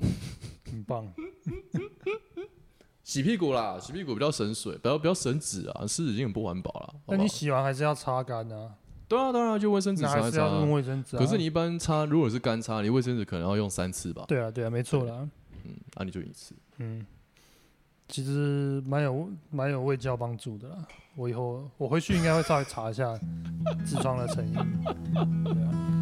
[0.71, 1.07] 很棒。
[3.03, 6.95] 洗屁股啦，洗屁股比较省水，不要不要省纸啊，湿纸巾很不环保啦。
[7.07, 8.75] 那你洗完还是要擦干啊，
[9.09, 10.23] 对啊，当然就卫生纸擦一擦啊。
[10.23, 11.19] 还是要用卫生纸啊。
[11.21, 14.25] 可是你一般擦，如果是干擦，你卫生纸可能要用三次吧？
[14.27, 15.29] 对啊，对啊，没错啦。
[15.67, 16.55] 嗯，那、你就一次。
[16.79, 17.05] 嗯，
[18.09, 20.87] 其实蛮有蛮有外交帮助的啦。
[21.15, 23.19] 我以后我回去应该会稍微查一下
[23.85, 24.55] 痔疮的成因。
[25.45, 25.96] 对。